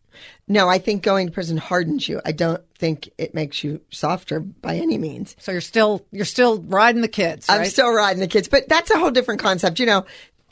no, 0.48 0.68
I 0.68 0.78
think 0.80 1.04
going 1.04 1.28
to 1.28 1.32
prison 1.34 1.56
hardens 1.58 2.10
you. 2.10 2.20
I 2.26 2.32
don't 2.34 2.62
think 2.78 3.10
it 3.18 3.34
makes 3.34 3.64
you 3.64 3.80
softer 3.92 4.40
by 4.42 4.76
any 4.76 4.98
means. 4.98 5.36
So 5.40 5.52
you're 5.54 5.62
still 5.62 6.06
you're 6.12 6.26
still 6.26 6.62
riding 6.64 7.02
the 7.02 7.08
kids. 7.08 7.46
I'm 7.48 7.66
still 7.66 7.94
riding 7.94 8.20
the 8.20 8.28
kids, 8.28 8.48
but 8.50 8.68
that's 8.68 8.92
a 8.92 9.00
whole 9.00 9.12
different 9.12 9.40
concept. 9.40 9.80
You 9.80 9.86
know, 9.86 10.06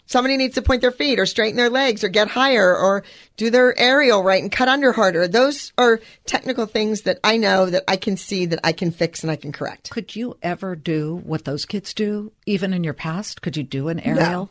somebody 0.06 0.38
needs 0.38 0.56
to 0.56 0.62
point 0.62 0.82
their 0.82 0.92
feet 0.92 1.20
or 1.20 1.26
straighten 1.26 1.58
their 1.58 1.70
legs 1.70 2.04
or 2.04 2.10
get 2.10 2.28
higher 2.28 2.76
or 2.76 3.04
do 3.38 3.50
their 3.50 3.78
aerial 3.80 4.24
right 4.24 4.42
and 4.42 4.52
cut 4.52 4.68
under 4.68 4.92
harder. 4.92 5.28
Those 5.28 5.74
are 5.78 6.00
technical 6.26 6.66
things 6.66 7.02
that 7.04 7.20
I 7.24 7.38
know 7.38 7.68
that 7.68 7.84
I 7.88 7.98
can 7.98 8.18
see 8.18 8.46
that 8.48 8.60
I 8.64 8.72
can 8.72 8.92
fix 8.92 9.24
and 9.24 9.32
I 9.32 9.36
can 9.36 9.52
correct. 9.52 9.90
Could 9.90 10.16
you 10.16 10.38
ever 10.42 10.76
do 10.76 11.22
what 11.24 11.46
those 11.46 11.66
kids 11.66 11.94
do, 11.94 12.32
even 12.46 12.74
in 12.74 12.84
your 12.84 12.94
past? 12.94 13.42
Could 13.42 13.58
you 13.58 13.64
do 13.64 13.88
an 13.88 14.00
aerial? 14.00 14.50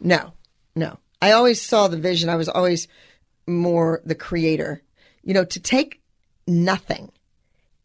No, 0.00 0.32
no. 0.74 0.98
I 1.20 1.32
always 1.32 1.62
saw 1.62 1.88
the 1.88 1.96
vision. 1.96 2.28
I 2.28 2.36
was 2.36 2.48
always 2.48 2.88
more 3.46 4.02
the 4.04 4.14
creator. 4.14 4.82
You 5.22 5.34
know, 5.34 5.44
to 5.44 5.60
take 5.60 6.00
nothing 6.46 7.12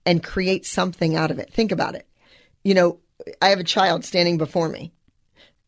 and 0.06 0.24
create 0.24 0.66
something 0.66 1.16
out 1.16 1.32
of 1.32 1.40
it. 1.40 1.54
Think 1.54 1.72
about 1.72 1.96
it. 1.96 2.08
You 2.64 2.74
know, 2.74 3.00
I 3.42 3.50
have 3.50 3.60
a 3.60 3.64
child 3.64 4.06
standing 4.06 4.38
before 4.38 4.70
me. 4.70 4.92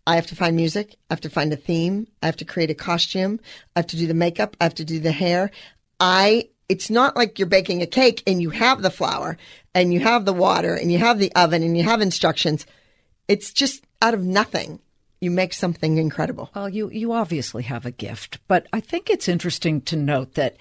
I 0.09 0.15
have 0.15 0.25
to 0.27 0.35
find 0.35 0.55
music. 0.55 0.95
I 1.07 1.13
have 1.13 1.21
to 1.21 1.29
find 1.29 1.53
a 1.53 1.55
theme. 1.55 2.07
I 2.23 2.25
have 2.25 2.37
to 2.37 2.45
create 2.45 2.71
a 2.71 2.73
costume. 2.73 3.39
I 3.75 3.79
have 3.79 3.87
to 3.87 3.95
do 3.95 4.07
the 4.07 4.15
makeup. 4.15 4.57
I 4.59 4.63
have 4.63 4.73
to 4.75 4.83
do 4.83 4.99
the 4.99 5.11
hair. 5.11 5.51
I, 5.99 6.49
it's 6.67 6.89
not 6.89 7.15
like 7.15 7.37
you're 7.37 7.47
baking 7.47 7.83
a 7.83 7.85
cake 7.85 8.23
and 8.25 8.41
you 8.41 8.49
have 8.49 8.81
the 8.81 8.89
flour 8.89 9.37
and 9.75 9.93
you 9.93 9.99
have 9.99 10.25
the 10.25 10.33
water 10.33 10.73
and 10.73 10.91
you 10.91 10.97
have 10.97 11.19
the 11.19 11.31
oven 11.35 11.61
and 11.61 11.77
you 11.77 11.83
have 11.83 12.01
instructions. 12.01 12.65
It's 13.27 13.53
just 13.53 13.83
out 14.01 14.15
of 14.15 14.23
nothing. 14.23 14.79
You 15.21 15.29
make 15.29 15.53
something 15.53 15.97
incredible. 15.97 16.49
Well, 16.55 16.69
you 16.69 16.89
you 16.89 17.11
obviously 17.11 17.61
have 17.63 17.85
a 17.85 17.91
gift, 17.91 18.39
but 18.47 18.65
I 18.73 18.79
think 18.79 19.11
it's 19.11 19.27
interesting 19.27 19.79
to 19.81 19.95
note 19.95 20.33
that 20.35 20.57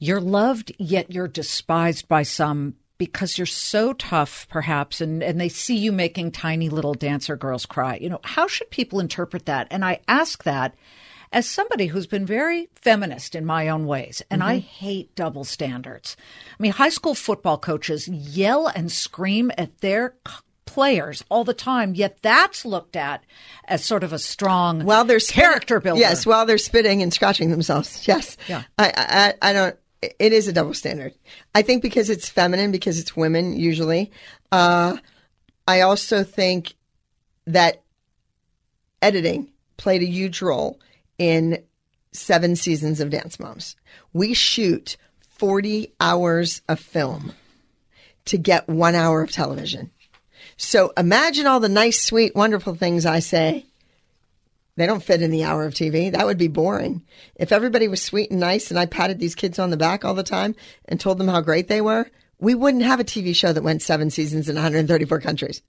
you're 0.00 0.20
loved 0.20 0.70
yet 0.78 1.10
you're 1.10 1.28
despised 1.28 2.08
by 2.08 2.24
some 2.24 2.74
because 3.06 3.38
you're 3.38 3.46
so 3.46 3.92
tough 3.92 4.46
perhaps 4.48 5.00
and 5.00 5.22
and 5.22 5.40
they 5.40 5.48
see 5.48 5.76
you 5.76 5.92
making 5.92 6.30
tiny 6.30 6.68
little 6.68 6.94
dancer 6.94 7.36
girls 7.36 7.66
cry. 7.66 7.96
You 7.96 8.10
know, 8.10 8.20
how 8.22 8.46
should 8.46 8.70
people 8.70 9.00
interpret 9.00 9.46
that? 9.46 9.66
And 9.70 9.84
I 9.84 10.00
ask 10.06 10.44
that 10.44 10.74
as 11.32 11.48
somebody 11.48 11.86
who's 11.86 12.06
been 12.06 12.26
very 12.26 12.68
feminist 12.74 13.34
in 13.34 13.44
my 13.46 13.68
own 13.68 13.86
ways, 13.86 14.22
and 14.30 14.42
I 14.42 14.58
mm-hmm. 14.58 14.66
hate 14.66 15.14
double 15.14 15.44
standards. 15.44 16.16
I 16.58 16.62
mean, 16.62 16.72
high 16.72 16.90
school 16.90 17.14
football 17.14 17.58
coaches 17.58 18.06
yell 18.06 18.66
and 18.66 18.92
scream 18.92 19.50
at 19.56 19.78
their 19.78 20.14
c- 20.28 20.34
players 20.66 21.24
all 21.30 21.44
the 21.44 21.54
time, 21.54 21.94
yet 21.94 22.18
that's 22.22 22.64
looked 22.64 22.96
at 22.96 23.24
as 23.64 23.84
sort 23.84 24.04
of 24.04 24.12
a 24.12 24.18
strong 24.18 24.84
while 24.84 25.04
they're 25.04 25.20
spit- 25.20 25.34
character 25.34 25.80
builder. 25.80 26.00
Yes, 26.00 26.26
while 26.26 26.44
they're 26.46 26.58
spitting 26.58 27.02
and 27.02 27.12
scratching 27.12 27.50
themselves. 27.50 28.06
Yes. 28.06 28.36
Yeah. 28.46 28.62
I, 28.78 29.34
I, 29.42 29.50
I 29.50 29.52
don't. 29.52 29.76
It 30.02 30.32
is 30.32 30.48
a 30.48 30.52
double 30.52 30.74
standard. 30.74 31.14
I 31.54 31.62
think 31.62 31.80
because 31.80 32.10
it's 32.10 32.28
feminine, 32.28 32.72
because 32.72 32.98
it's 32.98 33.16
women 33.16 33.56
usually. 33.56 34.10
Uh, 34.50 34.96
I 35.66 35.82
also 35.82 36.24
think 36.24 36.74
that 37.46 37.82
editing 39.00 39.50
played 39.76 40.02
a 40.02 40.06
huge 40.06 40.42
role 40.42 40.80
in 41.18 41.62
seven 42.12 42.56
seasons 42.56 43.00
of 43.00 43.10
Dance 43.10 43.38
Moms. 43.38 43.76
We 44.12 44.34
shoot 44.34 44.96
40 45.28 45.92
hours 46.00 46.62
of 46.68 46.80
film 46.80 47.32
to 48.26 48.38
get 48.38 48.68
one 48.68 48.94
hour 48.94 49.22
of 49.22 49.30
television. 49.30 49.90
So 50.56 50.92
imagine 50.96 51.46
all 51.46 51.60
the 51.60 51.68
nice, 51.68 52.00
sweet, 52.00 52.34
wonderful 52.34 52.74
things 52.74 53.06
I 53.06 53.18
say. 53.18 53.66
They 54.76 54.86
don't 54.86 55.02
fit 55.02 55.20
in 55.20 55.30
the 55.30 55.44
hour 55.44 55.64
of 55.64 55.74
TV. 55.74 56.10
That 56.10 56.26
would 56.26 56.38
be 56.38 56.48
boring. 56.48 57.02
If 57.36 57.52
everybody 57.52 57.88
was 57.88 58.00
sweet 58.00 58.30
and 58.30 58.40
nice 58.40 58.70
and 58.70 58.78
I 58.78 58.86
patted 58.86 59.18
these 59.18 59.34
kids 59.34 59.58
on 59.58 59.70
the 59.70 59.76
back 59.76 60.04
all 60.04 60.14
the 60.14 60.22
time 60.22 60.54
and 60.86 60.98
told 60.98 61.18
them 61.18 61.28
how 61.28 61.42
great 61.42 61.68
they 61.68 61.80
were, 61.80 62.10
we 62.38 62.54
wouldn't 62.54 62.84
have 62.84 62.98
a 62.98 63.04
TV 63.04 63.36
show 63.36 63.52
that 63.52 63.62
went 63.62 63.82
seven 63.82 64.10
seasons 64.10 64.48
in 64.48 64.56
134 64.56 65.20
countries. 65.20 65.62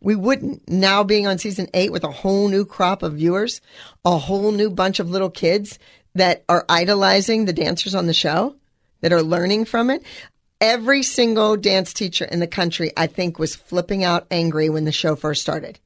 We 0.00 0.16
wouldn't. 0.16 0.68
Now 0.68 1.04
being 1.04 1.28
on 1.28 1.38
season 1.38 1.68
eight 1.72 1.92
with 1.92 2.02
a 2.02 2.10
whole 2.10 2.48
new 2.48 2.64
crop 2.64 3.04
of 3.04 3.14
viewers, 3.14 3.60
a 4.04 4.18
whole 4.18 4.50
new 4.50 4.70
bunch 4.70 4.98
of 4.98 5.08
little 5.08 5.30
kids 5.30 5.78
that 6.14 6.44
are 6.48 6.66
idolizing 6.68 7.44
the 7.44 7.52
dancers 7.52 7.94
on 7.94 8.06
the 8.06 8.12
show, 8.12 8.56
that 9.00 9.12
are 9.12 9.22
learning 9.22 9.66
from 9.66 9.90
it. 9.90 10.02
Every 10.60 11.02
single 11.02 11.56
dance 11.56 11.92
teacher 11.92 12.24
in 12.24 12.40
the 12.40 12.46
country, 12.46 12.92
I 12.96 13.06
think, 13.06 13.38
was 13.38 13.54
flipping 13.54 14.02
out 14.02 14.26
angry 14.30 14.68
when 14.68 14.84
the 14.84 14.92
show 14.92 15.14
first 15.14 15.42
started. 15.42 15.78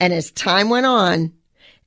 And 0.00 0.12
as 0.12 0.32
time 0.32 0.68
went 0.68 0.86
on 0.86 1.32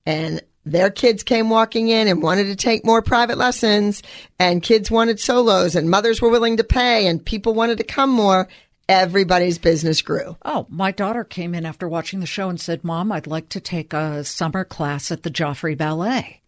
and 0.05 0.41
their 0.65 0.89
kids 0.89 1.23
came 1.23 1.49
walking 1.49 1.89
in 1.89 2.07
and 2.07 2.21
wanted 2.23 2.45
to 2.45 2.55
take 2.55 2.85
more 2.85 3.01
private 3.01 3.37
lessons 3.37 4.01
and 4.39 4.63
kids 4.63 4.89
wanted 4.89 5.19
solos 5.19 5.75
and 5.75 5.89
mothers 5.89 6.21
were 6.21 6.29
willing 6.29 6.57
to 6.57 6.63
pay 6.63 7.05
and 7.07 7.23
people 7.23 7.53
wanted 7.53 7.77
to 7.77 7.83
come 7.83 8.09
more, 8.09 8.47
everybody's 8.89 9.57
business 9.59 10.01
grew. 10.01 10.35
Oh, 10.43 10.65
my 10.69 10.91
daughter 10.91 11.23
came 11.23 11.53
in 11.53 11.65
after 11.65 11.87
watching 11.87 12.19
the 12.19 12.25
show 12.25 12.49
and 12.49 12.59
said, 12.59 12.83
Mom, 12.83 13.11
I'd 13.11 13.27
like 13.27 13.49
to 13.49 13.59
take 13.59 13.93
a 13.93 14.23
summer 14.23 14.63
class 14.63 15.11
at 15.11 15.23
the 15.23 15.29
Joffrey 15.31 15.77
Ballet 15.77 16.41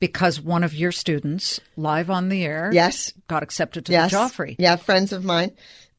because 0.00 0.40
one 0.40 0.64
of 0.64 0.74
your 0.74 0.92
students, 0.92 1.60
live 1.76 2.10
on 2.10 2.28
the 2.28 2.44
air, 2.44 2.70
Yes. 2.74 3.12
got 3.28 3.42
accepted 3.42 3.86
to 3.86 3.92
Yes. 3.92 4.10
the 4.10 4.16
Joffrey. 4.16 4.56
Yeah, 4.58 4.76
friends 4.76 5.12
of 5.12 5.24
mine. 5.24 5.52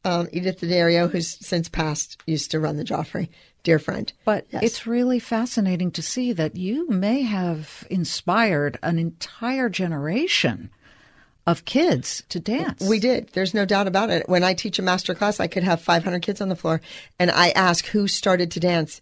Um, 0.06 0.28
Edith 0.34 0.60
D'Addario, 0.60 1.10
who's 1.10 1.38
since 1.46 1.70
passed, 1.70 2.22
used 2.28 2.52
to 2.52 2.60
run 2.60 2.78
the 2.78 2.84
Joffrey. 2.84 3.30
Dear 3.64 3.80
friend. 3.80 4.12
But 4.26 4.46
Yes. 4.52 4.64
it's 4.64 4.86
really 4.88 5.20
fascinating 5.20 5.92
to 5.92 6.02
see 6.02 6.34
that 6.34 6.58
you 6.58 6.90
may 6.90 7.22
have 7.22 7.88
inspired 7.90 8.78
an 8.84 9.00
entire 9.00 9.70
generation 9.70 10.70
of 11.48 11.64
kids 11.64 12.24
to 12.28 12.42
dance. 12.42 12.82
We 12.82 13.00
did. 13.00 13.30
There's 13.32 13.54
no 13.54 13.64
doubt 13.66 13.88
about 13.88 14.10
it. 14.10 14.28
When 14.28 14.44
I 14.44 14.54
teach 14.54 14.80
a 14.80 14.82
master 14.82 15.16
class, 15.16 15.40
I 15.40 15.48
could 15.48 15.64
have 15.64 15.82
500 15.82 16.22
kids 16.22 16.42
on 16.42 16.50
the 16.50 16.58
floor, 16.58 16.82
and 17.18 17.32
I 17.32 17.52
ask 17.52 17.86
who 17.86 18.08
started 18.10 18.52
to 18.52 18.60
dance 18.60 19.00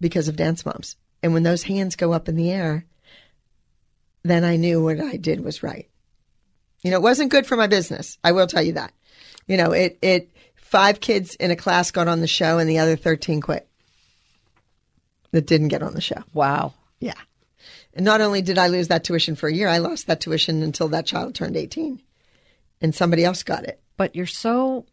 because 0.00 0.26
of 0.26 0.34
Dance 0.36 0.66
Moms. 0.66 0.96
And 1.22 1.32
when 1.32 1.44
those 1.44 1.62
hands 1.64 1.94
go 1.94 2.12
up 2.12 2.28
in 2.28 2.34
the 2.36 2.50
air, 2.50 2.84
then 4.24 4.42
I 4.44 4.56
knew 4.56 4.82
what 4.82 5.00
I 5.00 5.16
did 5.16 5.40
was 5.44 5.62
right. 5.62 5.88
You 6.82 6.90
know, 6.90 6.96
it 6.98 7.02
wasn't 7.02 7.30
good 7.30 7.46
for 7.46 7.56
my 7.56 7.66
business. 7.68 8.18
I 8.24 8.32
will 8.32 8.46
tell 8.48 8.62
you 8.62 8.72
that. 8.72 8.92
You 9.46 9.56
know, 9.56 9.72
it 9.72 9.98
it 10.02 10.30
five 10.56 11.00
kids 11.00 11.34
in 11.36 11.50
a 11.50 11.56
class 11.56 11.90
got 11.90 12.08
on 12.08 12.20
the 12.20 12.26
show, 12.26 12.58
and 12.58 12.68
the 12.68 12.78
other 12.78 12.96
13 12.96 13.40
quit. 13.40 13.68
That 15.32 15.46
didn't 15.46 15.68
get 15.68 15.82
on 15.82 15.94
the 15.94 16.00
show. 16.00 16.22
Wow. 16.32 16.74
Yeah. 17.00 17.14
And 17.94 18.04
not 18.04 18.20
only 18.20 18.42
did 18.42 18.58
I 18.58 18.68
lose 18.68 18.88
that 18.88 19.04
tuition 19.04 19.36
for 19.36 19.48
a 19.48 19.52
year, 19.52 19.68
I 19.68 19.78
lost 19.78 20.06
that 20.06 20.20
tuition 20.20 20.62
until 20.62 20.88
that 20.88 21.06
child 21.06 21.34
turned 21.34 21.56
18 21.56 22.00
and 22.80 22.94
somebody 22.94 23.24
else 23.24 23.42
got 23.42 23.64
it. 23.64 23.80
But 23.96 24.14
you're 24.14 24.26
so 24.26 24.86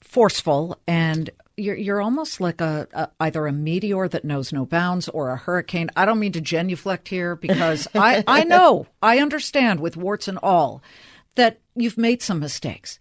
forceful 0.00 0.78
and 0.86 1.30
you're 1.56 1.76
you're 1.76 2.00
almost 2.00 2.40
like 2.40 2.60
a, 2.60 2.88
a, 2.92 3.08
either 3.20 3.46
a 3.46 3.52
meteor 3.52 4.08
that 4.08 4.24
knows 4.24 4.52
no 4.52 4.64
bounds 4.64 5.08
or 5.08 5.30
a 5.30 5.36
hurricane. 5.36 5.90
I 5.96 6.04
don't 6.04 6.20
mean 6.20 6.32
to 6.32 6.40
genuflect 6.40 7.08
here 7.08 7.36
because 7.36 7.88
I 7.94 8.24
I 8.26 8.44
know 8.44 8.86
I 9.02 9.18
understand 9.18 9.80
with 9.80 9.96
warts 9.96 10.28
and 10.28 10.38
all 10.42 10.82
that 11.34 11.60
you've 11.74 11.98
made 11.98 12.22
some 12.22 12.40
mistakes. 12.40 12.98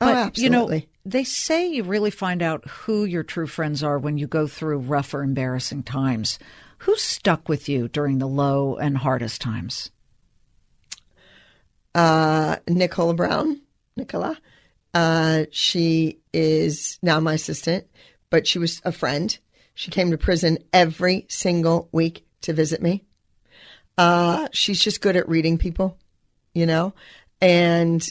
Oh, 0.00 0.12
But 0.12 0.38
you 0.38 0.50
know 0.50 0.64
absolutely. 0.64 0.88
they 1.04 1.24
say 1.24 1.68
you 1.68 1.82
really 1.84 2.10
find 2.10 2.42
out 2.42 2.68
who 2.68 3.04
your 3.04 3.22
true 3.22 3.46
friends 3.46 3.82
are 3.82 3.98
when 3.98 4.18
you 4.18 4.26
go 4.26 4.46
through 4.46 4.78
rough 4.78 5.14
or 5.14 5.22
embarrassing 5.22 5.84
times. 5.84 6.38
Who 6.80 6.96
stuck 6.96 7.48
with 7.48 7.68
you 7.68 7.88
during 7.88 8.18
the 8.18 8.26
low 8.28 8.76
and 8.76 8.98
hardest 8.98 9.40
times? 9.40 9.90
uh, 11.94 12.56
Nicola 12.68 13.14
Brown, 13.14 13.60
Nicola. 13.96 14.38
Uh, 14.92 15.44
she 15.50 16.18
is 16.32 16.98
now 17.02 17.20
my 17.20 17.34
assistant, 17.34 17.86
but 18.30 18.46
she 18.46 18.58
was 18.58 18.80
a 18.84 18.92
friend. 18.92 19.38
She 19.74 19.90
came 19.90 20.10
to 20.10 20.18
prison 20.18 20.58
every 20.72 21.26
single 21.28 21.88
week 21.92 22.26
to 22.42 22.52
visit 22.52 22.82
me. 22.82 23.04
Uh, 23.98 24.48
she's 24.52 24.80
just 24.80 25.00
good 25.00 25.16
at 25.16 25.28
reading 25.28 25.58
people, 25.58 25.98
you 26.54 26.66
know, 26.66 26.92
and 27.40 28.06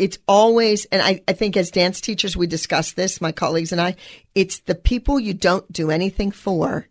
it's 0.00 0.18
always, 0.26 0.86
and 0.86 1.02
I, 1.02 1.22
I 1.28 1.34
think 1.34 1.56
as 1.56 1.70
dance 1.70 2.00
teachers, 2.00 2.36
we 2.36 2.46
discuss 2.46 2.92
this, 2.92 3.20
my 3.20 3.32
colleagues 3.32 3.70
and 3.70 3.80
I, 3.80 3.96
it's 4.34 4.60
the 4.60 4.74
people 4.74 5.20
you 5.20 5.34
don't 5.34 5.70
do 5.70 5.90
anything 5.90 6.30
for 6.30 6.88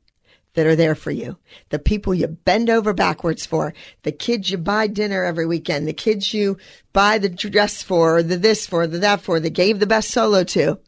that 0.53 0.67
are 0.67 0.75
there 0.75 0.93
for 0.93 1.09
you. 1.09 1.37
The 1.69 1.79
people 1.79 2.13
you 2.13 2.27
bend 2.27 2.69
over 2.69 2.93
backwards 2.93 3.45
for, 3.45 3.73
the 4.03 4.11
kids 4.11 4.51
you 4.51 4.57
buy 4.57 4.87
dinner 4.87 5.23
every 5.23 5.47
weekend, 5.47 5.87
the 5.87 5.93
kids 5.93 6.33
you 6.33 6.57
buy 6.93 7.17
the 7.17 7.29
dress 7.29 7.81
for, 7.81 8.17
or 8.17 8.23
the 8.23 8.37
this 8.37 8.67
for, 8.67 8.85
the 8.85 8.99
that 8.99 9.21
for, 9.21 9.39
that 9.39 9.49
gave 9.51 9.79
the 9.79 9.87
best 9.87 10.11
solo 10.11 10.43
to. 10.43 10.79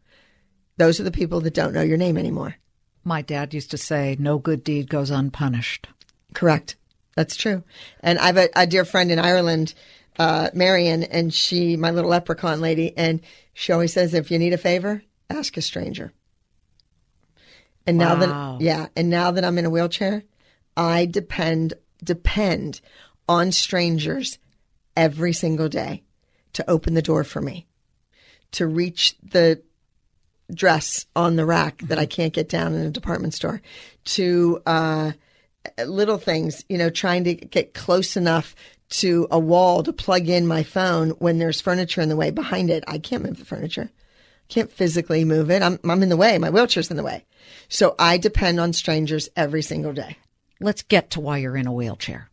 Those 0.77 0.99
are 0.99 1.03
the 1.03 1.12
people 1.12 1.41
that 1.41 1.53
don't 1.53 1.73
know 1.73 1.81
your 1.81 1.97
name 1.97 2.17
anymore. 2.17 2.55
My 3.03 3.21
dad 3.21 3.53
used 3.53 3.71
to 3.71 3.77
say, 3.77 4.15
"No 4.19 4.38
good 4.38 4.63
deed 4.63 4.89
goes 4.89 5.10
unpunished." 5.10 5.88
Correct. 6.34 6.75
That's 7.15 7.36
true. 7.36 7.63
And 8.01 8.19
I 8.19 8.27
have 8.27 8.38
a, 8.38 8.49
a 8.55 8.67
dear 8.67 8.86
friend 8.86 9.12
in 9.12 9.19
Ireland, 9.19 9.73
uh, 10.21 10.51
Marion, 10.53 11.01
and 11.01 11.34
she, 11.34 11.75
my 11.75 11.89
little 11.89 12.12
leprechaun 12.12 12.62
lady, 12.62 12.95
and 12.95 13.21
she 13.55 13.73
always 13.73 13.91
says, 13.91 14.13
if 14.13 14.29
you 14.29 14.38
need 14.38 14.53
a 14.53 14.57
favor, 14.57 15.01
ask 15.31 15.57
a 15.57 15.63
stranger. 15.63 16.13
And 17.88 17.97
now 17.97 18.13
Wow. 18.13 18.19
that, 18.19 18.62
yeah, 18.62 18.88
and 18.95 19.10
now 19.10 19.31
that 19.31 19.43
I'm 19.43 19.57
in 19.57 19.65
a 19.65 19.71
wheelchair, 19.71 20.21
I 20.77 21.07
depend, 21.07 21.73
depend 22.03 22.81
on 23.27 23.51
strangers 23.51 24.38
every 24.95 25.34
single 25.34 25.69
day 25.69 26.03
to 26.53 26.69
open 26.69 26.93
the 26.93 27.01
door 27.01 27.23
for 27.23 27.41
me, 27.41 27.65
to 28.51 28.67
reach 28.67 29.15
the 29.23 29.63
dress 30.53 31.07
on 31.15 31.36
the 31.36 31.47
rack 31.47 31.81
that 31.88 31.97
I 31.97 32.05
can't 32.05 32.31
get 32.34 32.47
down 32.47 32.75
in 32.75 32.86
a 32.86 32.91
department 32.91 33.34
store, 33.34 33.60
to, 34.03 34.62
uh, 34.67 35.13
Uh, 35.78 35.84
little 35.84 36.17
things, 36.17 36.65
you 36.69 36.78
know, 36.78 36.89
trying 36.89 37.24
to 37.24 37.36
get 37.36 37.74
close 37.74 38.17
enough 38.17 38.56
to 38.89 39.28
a 39.32 39.39
wall 39.39 39.84
to 39.84 39.93
plug 39.93 40.28
in 40.28 40.45
my 40.45 40.63
phone 40.63 41.12
when 41.12 41.39
there's 41.39 41.62
furniture 41.62 42.02
in 42.02 42.10
the 42.10 42.15
way 42.15 42.30
behind 42.30 42.69
it. 42.69 42.84
I 42.88 42.97
can't 42.97 43.24
move 43.24 43.38
the 43.38 43.45
furniture. 43.45 43.89
Can't 44.50 44.71
physically 44.71 45.24
move 45.24 45.50
it. 45.50 45.62
I'm, 45.62 45.80
I'm 45.84 46.04
in 46.04 46.10
the 46.10 46.17
way. 46.17 46.38
My 46.38 46.50
wheelchair's 46.50 46.91
in 46.91 46.97
the 46.97 47.04
way. 47.04 47.26
So 47.69 47.95
I 47.97 48.17
depend 48.17 48.60
on 48.60 48.74
strangers 48.74 49.30
every 49.36 49.62
single 49.62 49.93
day. 49.93 50.17
Let's 50.60 50.84
get 50.84 51.12
to 51.12 51.21
why 51.21 51.38
you're 51.38 51.56
in 51.56 51.67
a 51.67 51.74
wheelchair. 51.74 52.30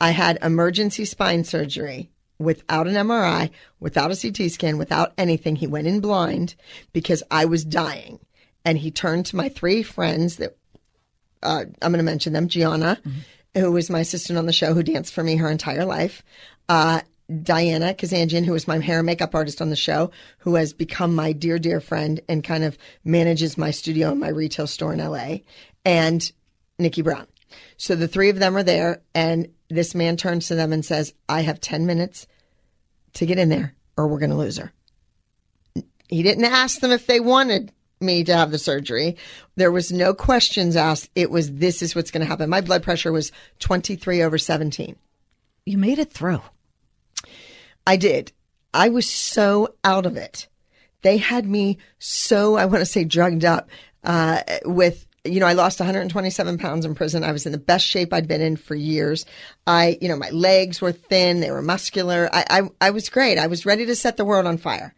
I 0.00 0.10
had 0.10 0.38
emergency 0.42 1.04
spine 1.04 1.44
surgery 1.44 2.10
without 2.38 2.86
an 2.86 2.94
MRI, 2.94 3.50
without 3.80 4.10
a 4.10 4.16
CT 4.16 4.50
scan, 4.50 4.78
without 4.78 5.12
anything. 5.18 5.56
He 5.56 5.66
went 5.66 5.86
in 5.86 6.00
blind 6.00 6.54
because 6.92 7.22
I 7.30 7.44
was 7.44 7.64
dying. 7.64 8.18
And 8.64 8.78
he 8.78 8.90
turned 8.90 9.26
to 9.26 9.36
my 9.36 9.48
three 9.48 9.82
friends 9.82 10.36
that 10.36 10.56
uh, 11.42 11.64
I'm 11.82 11.92
going 11.92 11.98
to 11.98 12.02
mention 12.02 12.32
them 12.32 12.48
Gianna, 12.48 13.00
who 13.54 13.72
was 13.72 13.90
my 13.90 14.00
assistant 14.00 14.38
on 14.38 14.46
the 14.46 14.52
show, 14.52 14.74
who 14.74 14.82
danced 14.82 15.12
for 15.12 15.22
me 15.22 15.36
her 15.36 15.50
entire 15.50 15.84
life. 15.84 16.22
Uh, 16.68 17.00
Diana 17.42 17.94
Kazanjian, 17.94 18.44
who 18.44 18.52
was 18.52 18.66
my 18.66 18.78
hair 18.78 18.98
and 18.98 19.06
makeup 19.06 19.34
artist 19.34 19.62
on 19.62 19.70
the 19.70 19.76
show, 19.76 20.10
who 20.38 20.56
has 20.56 20.72
become 20.72 21.14
my 21.14 21.32
dear, 21.32 21.58
dear 21.58 21.80
friend 21.80 22.20
and 22.28 22.42
kind 22.42 22.64
of 22.64 22.76
manages 23.04 23.56
my 23.56 23.70
studio 23.70 24.10
and 24.10 24.20
my 24.20 24.28
retail 24.28 24.66
store 24.66 24.92
in 24.92 24.98
LA, 24.98 25.38
and 25.84 26.32
Nikki 26.78 27.02
Brown. 27.02 27.26
So 27.76 27.94
the 27.94 28.08
three 28.08 28.30
of 28.30 28.38
them 28.38 28.56
are 28.56 28.62
there, 28.62 29.02
and 29.14 29.48
this 29.68 29.94
man 29.94 30.16
turns 30.16 30.48
to 30.48 30.54
them 30.54 30.72
and 30.72 30.84
says, 30.84 31.14
I 31.28 31.42
have 31.42 31.60
10 31.60 31.86
minutes 31.86 32.26
to 33.14 33.26
get 33.26 33.38
in 33.38 33.48
there, 33.48 33.74
or 33.96 34.08
we're 34.08 34.18
going 34.18 34.30
to 34.30 34.36
lose 34.36 34.58
her. 34.58 34.72
He 36.08 36.22
didn't 36.22 36.44
ask 36.44 36.80
them 36.80 36.90
if 36.90 37.06
they 37.06 37.20
wanted 37.20 37.72
me 38.00 38.24
to 38.24 38.34
have 38.34 38.50
the 38.50 38.58
surgery. 38.58 39.16
There 39.56 39.72
was 39.72 39.92
no 39.92 40.14
questions 40.14 40.76
asked. 40.76 41.10
It 41.14 41.30
was, 41.30 41.52
this 41.52 41.82
is 41.82 41.94
what's 41.94 42.10
going 42.10 42.22
to 42.22 42.26
happen. 42.26 42.48
My 42.48 42.60
blood 42.60 42.82
pressure 42.82 43.12
was 43.12 43.32
23 43.58 44.22
over 44.22 44.38
17. 44.38 44.96
You 45.66 45.78
made 45.78 45.98
it 45.98 46.12
through. 46.12 46.40
I 47.86 47.96
did. 47.96 48.32
I 48.72 48.88
was 48.88 49.08
so 49.08 49.74
out 49.84 50.06
of 50.06 50.16
it. 50.16 50.48
They 51.02 51.16
had 51.16 51.46
me 51.46 51.78
so, 51.98 52.56
I 52.56 52.66
want 52.66 52.80
to 52.80 52.86
say, 52.86 53.04
drugged 53.04 53.44
up 53.44 53.68
uh, 54.04 54.42
with, 54.64 55.06
you 55.24 55.40
know, 55.40 55.46
I 55.46 55.54
lost 55.54 55.80
127 55.80 56.58
pounds 56.58 56.84
in 56.84 56.94
prison. 56.94 57.24
I 57.24 57.32
was 57.32 57.46
in 57.46 57.52
the 57.52 57.58
best 57.58 57.86
shape 57.86 58.12
I'd 58.12 58.28
been 58.28 58.40
in 58.40 58.56
for 58.56 58.74
years. 58.74 59.26
I, 59.66 59.98
you 60.00 60.08
know, 60.08 60.16
my 60.16 60.30
legs 60.30 60.80
were 60.80 60.92
thin, 60.92 61.40
they 61.40 61.50
were 61.50 61.62
muscular. 61.62 62.28
I, 62.32 62.44
I, 62.50 62.62
I 62.80 62.90
was 62.90 63.08
great. 63.08 63.38
I 63.38 63.46
was 63.46 63.66
ready 63.66 63.86
to 63.86 63.96
set 63.96 64.16
the 64.16 64.24
world 64.24 64.46
on 64.46 64.58
fire. 64.58 64.94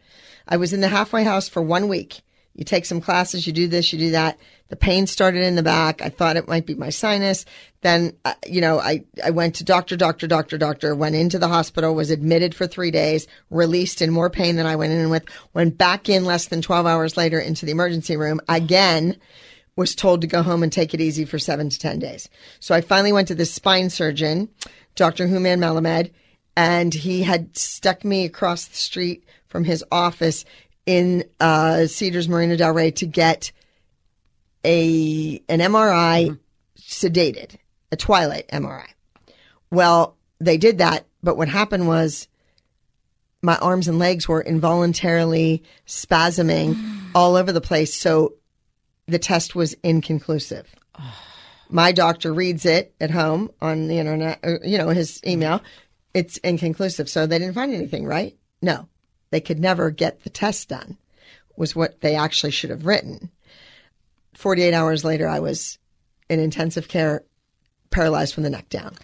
I 0.46 0.56
was 0.56 0.72
in 0.72 0.80
the 0.80 0.88
halfway 0.88 1.24
house 1.24 1.48
for 1.48 1.62
one 1.62 1.88
week. 1.88 2.20
You 2.54 2.64
take 2.64 2.84
some 2.84 3.00
classes, 3.00 3.46
you 3.46 3.52
do 3.52 3.66
this, 3.66 3.92
you 3.92 3.98
do 3.98 4.10
that. 4.10 4.38
The 4.68 4.76
pain 4.76 5.06
started 5.06 5.42
in 5.42 5.54
the 5.54 5.62
back. 5.62 6.02
I 6.02 6.10
thought 6.10 6.36
it 6.36 6.48
might 6.48 6.66
be 6.66 6.74
my 6.74 6.90
sinus. 6.90 7.46
Then, 7.80 8.16
uh, 8.24 8.34
you 8.46 8.60
know, 8.60 8.78
I, 8.78 9.04
I 9.24 9.30
went 9.30 9.56
to 9.56 9.64
doctor, 9.64 9.96
doctor, 9.96 10.26
doctor, 10.26 10.58
doctor, 10.58 10.94
went 10.94 11.14
into 11.14 11.38
the 11.38 11.48
hospital, 11.48 11.94
was 11.94 12.10
admitted 12.10 12.54
for 12.54 12.66
three 12.66 12.90
days, 12.90 13.26
released 13.50 14.02
in 14.02 14.10
more 14.10 14.30
pain 14.30 14.56
than 14.56 14.66
I 14.66 14.76
went 14.76 14.92
in 14.92 15.08
with, 15.08 15.24
went 15.54 15.78
back 15.78 16.08
in 16.08 16.24
less 16.24 16.46
than 16.46 16.62
12 16.62 16.86
hours 16.86 17.16
later 17.16 17.38
into 17.38 17.64
the 17.64 17.72
emergency 17.72 18.16
room 18.16 18.40
again, 18.48 19.16
was 19.74 19.94
told 19.94 20.20
to 20.20 20.26
go 20.26 20.42
home 20.42 20.62
and 20.62 20.72
take 20.72 20.92
it 20.92 21.00
easy 21.00 21.24
for 21.24 21.38
seven 21.38 21.70
to 21.70 21.78
10 21.78 21.98
days. 21.98 22.28
So 22.60 22.74
I 22.74 22.82
finally 22.82 23.12
went 23.12 23.28
to 23.28 23.34
this 23.34 23.52
spine 23.52 23.88
surgeon, 23.88 24.50
Dr. 24.94 25.26
Hooman 25.26 25.58
Melamed, 25.58 26.10
and 26.54 26.92
he 26.92 27.22
had 27.22 27.56
stuck 27.56 28.04
me 28.04 28.26
across 28.26 28.66
the 28.66 28.76
street 28.76 29.24
from 29.48 29.64
his 29.64 29.82
office 29.90 30.44
in 30.86 31.24
uh, 31.40 31.86
Cedars 31.86 32.28
Marina 32.28 32.56
Del 32.56 32.72
Rey 32.72 32.90
to 32.92 33.06
get 33.06 33.52
a 34.64 35.42
an 35.48 35.60
MRI 35.60 36.38
sedated, 36.78 37.56
a 37.90 37.96
twilight 37.96 38.48
MRI. 38.48 38.86
Well, 39.70 40.16
they 40.40 40.56
did 40.58 40.78
that, 40.78 41.06
but 41.22 41.36
what 41.36 41.48
happened 41.48 41.86
was 41.86 42.28
my 43.42 43.56
arms 43.58 43.88
and 43.88 43.98
legs 43.98 44.28
were 44.28 44.40
involuntarily 44.40 45.62
spasming 45.86 46.76
all 47.14 47.36
over 47.36 47.52
the 47.52 47.60
place. 47.60 47.94
So 47.94 48.34
the 49.06 49.18
test 49.18 49.54
was 49.54 49.74
inconclusive. 49.82 50.68
My 51.68 51.90
doctor 51.90 52.34
reads 52.34 52.66
it 52.66 52.94
at 53.00 53.10
home 53.10 53.50
on 53.62 53.88
the 53.88 53.98
internet, 53.98 54.40
or, 54.42 54.60
you 54.62 54.76
know, 54.76 54.90
his 54.90 55.22
email. 55.26 55.62
It's 56.12 56.36
inconclusive. 56.38 57.08
So 57.08 57.26
they 57.26 57.38
didn't 57.38 57.54
find 57.54 57.72
anything, 57.72 58.04
right? 58.04 58.36
No. 58.60 58.88
They 59.32 59.40
could 59.40 59.58
never 59.58 59.90
get 59.90 60.22
the 60.22 60.30
test 60.30 60.68
done, 60.68 60.98
was 61.56 61.74
what 61.74 62.00
they 62.02 62.14
actually 62.14 62.52
should 62.52 62.68
have 62.70 62.84
written. 62.86 63.30
48 64.34 64.74
hours 64.74 65.04
later, 65.04 65.26
I 65.26 65.40
was 65.40 65.78
in 66.28 66.38
intensive 66.38 66.86
care, 66.86 67.24
paralyzed 67.90 68.34
from 68.34 68.42
the 68.42 68.50
neck 68.50 68.68
down. 68.68 68.94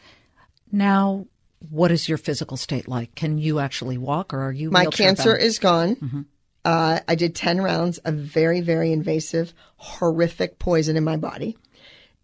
Now, 0.70 1.26
what 1.70 1.90
is 1.90 2.08
your 2.08 2.18
physical 2.18 2.58
state 2.58 2.86
like? 2.88 3.14
Can 3.14 3.38
you 3.38 3.58
actually 3.58 3.96
walk, 3.96 4.34
or 4.34 4.40
are 4.42 4.52
you 4.52 4.70
My 4.70 4.84
cancer 4.84 5.30
bound? 5.32 5.42
is 5.42 5.58
gone. 5.58 6.26
Uh, 6.62 7.00
I 7.08 7.14
did 7.14 7.34
10 7.34 7.62
rounds 7.62 7.96
of 7.98 8.14
very, 8.14 8.60
very 8.60 8.92
invasive, 8.92 9.54
horrific 9.76 10.58
poison 10.58 10.96
in 10.98 11.04
my 11.04 11.16
body 11.16 11.56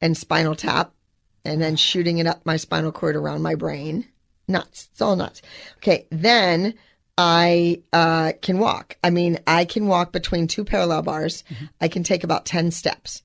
and 0.02 0.14
spinal 0.14 0.54
tap 0.54 0.92
and 1.42 1.62
then 1.62 1.76
shooting 1.76 2.18
it 2.18 2.26
up 2.26 2.44
my 2.44 2.58
spinal 2.58 2.92
cord 2.92 3.16
around 3.16 3.40
my 3.42 3.54
brain. 3.54 4.06
Nuts. 4.46 4.88
It's 4.92 5.00
all 5.00 5.16
nuts. 5.16 5.40
Okay. 5.78 6.06
Then 6.10 6.74
I 7.16 7.82
uh, 7.92 8.32
can 8.42 8.58
walk. 8.58 8.96
I 9.04 9.10
mean, 9.10 9.38
I 9.46 9.64
can 9.64 9.86
walk 9.86 10.12
between 10.12 10.48
two 10.48 10.64
parallel 10.64 11.02
bars. 11.02 11.44
I 11.80 11.88
can 11.88 12.02
take 12.02 12.24
about 12.24 12.44
10 12.44 12.70
steps. 12.72 13.22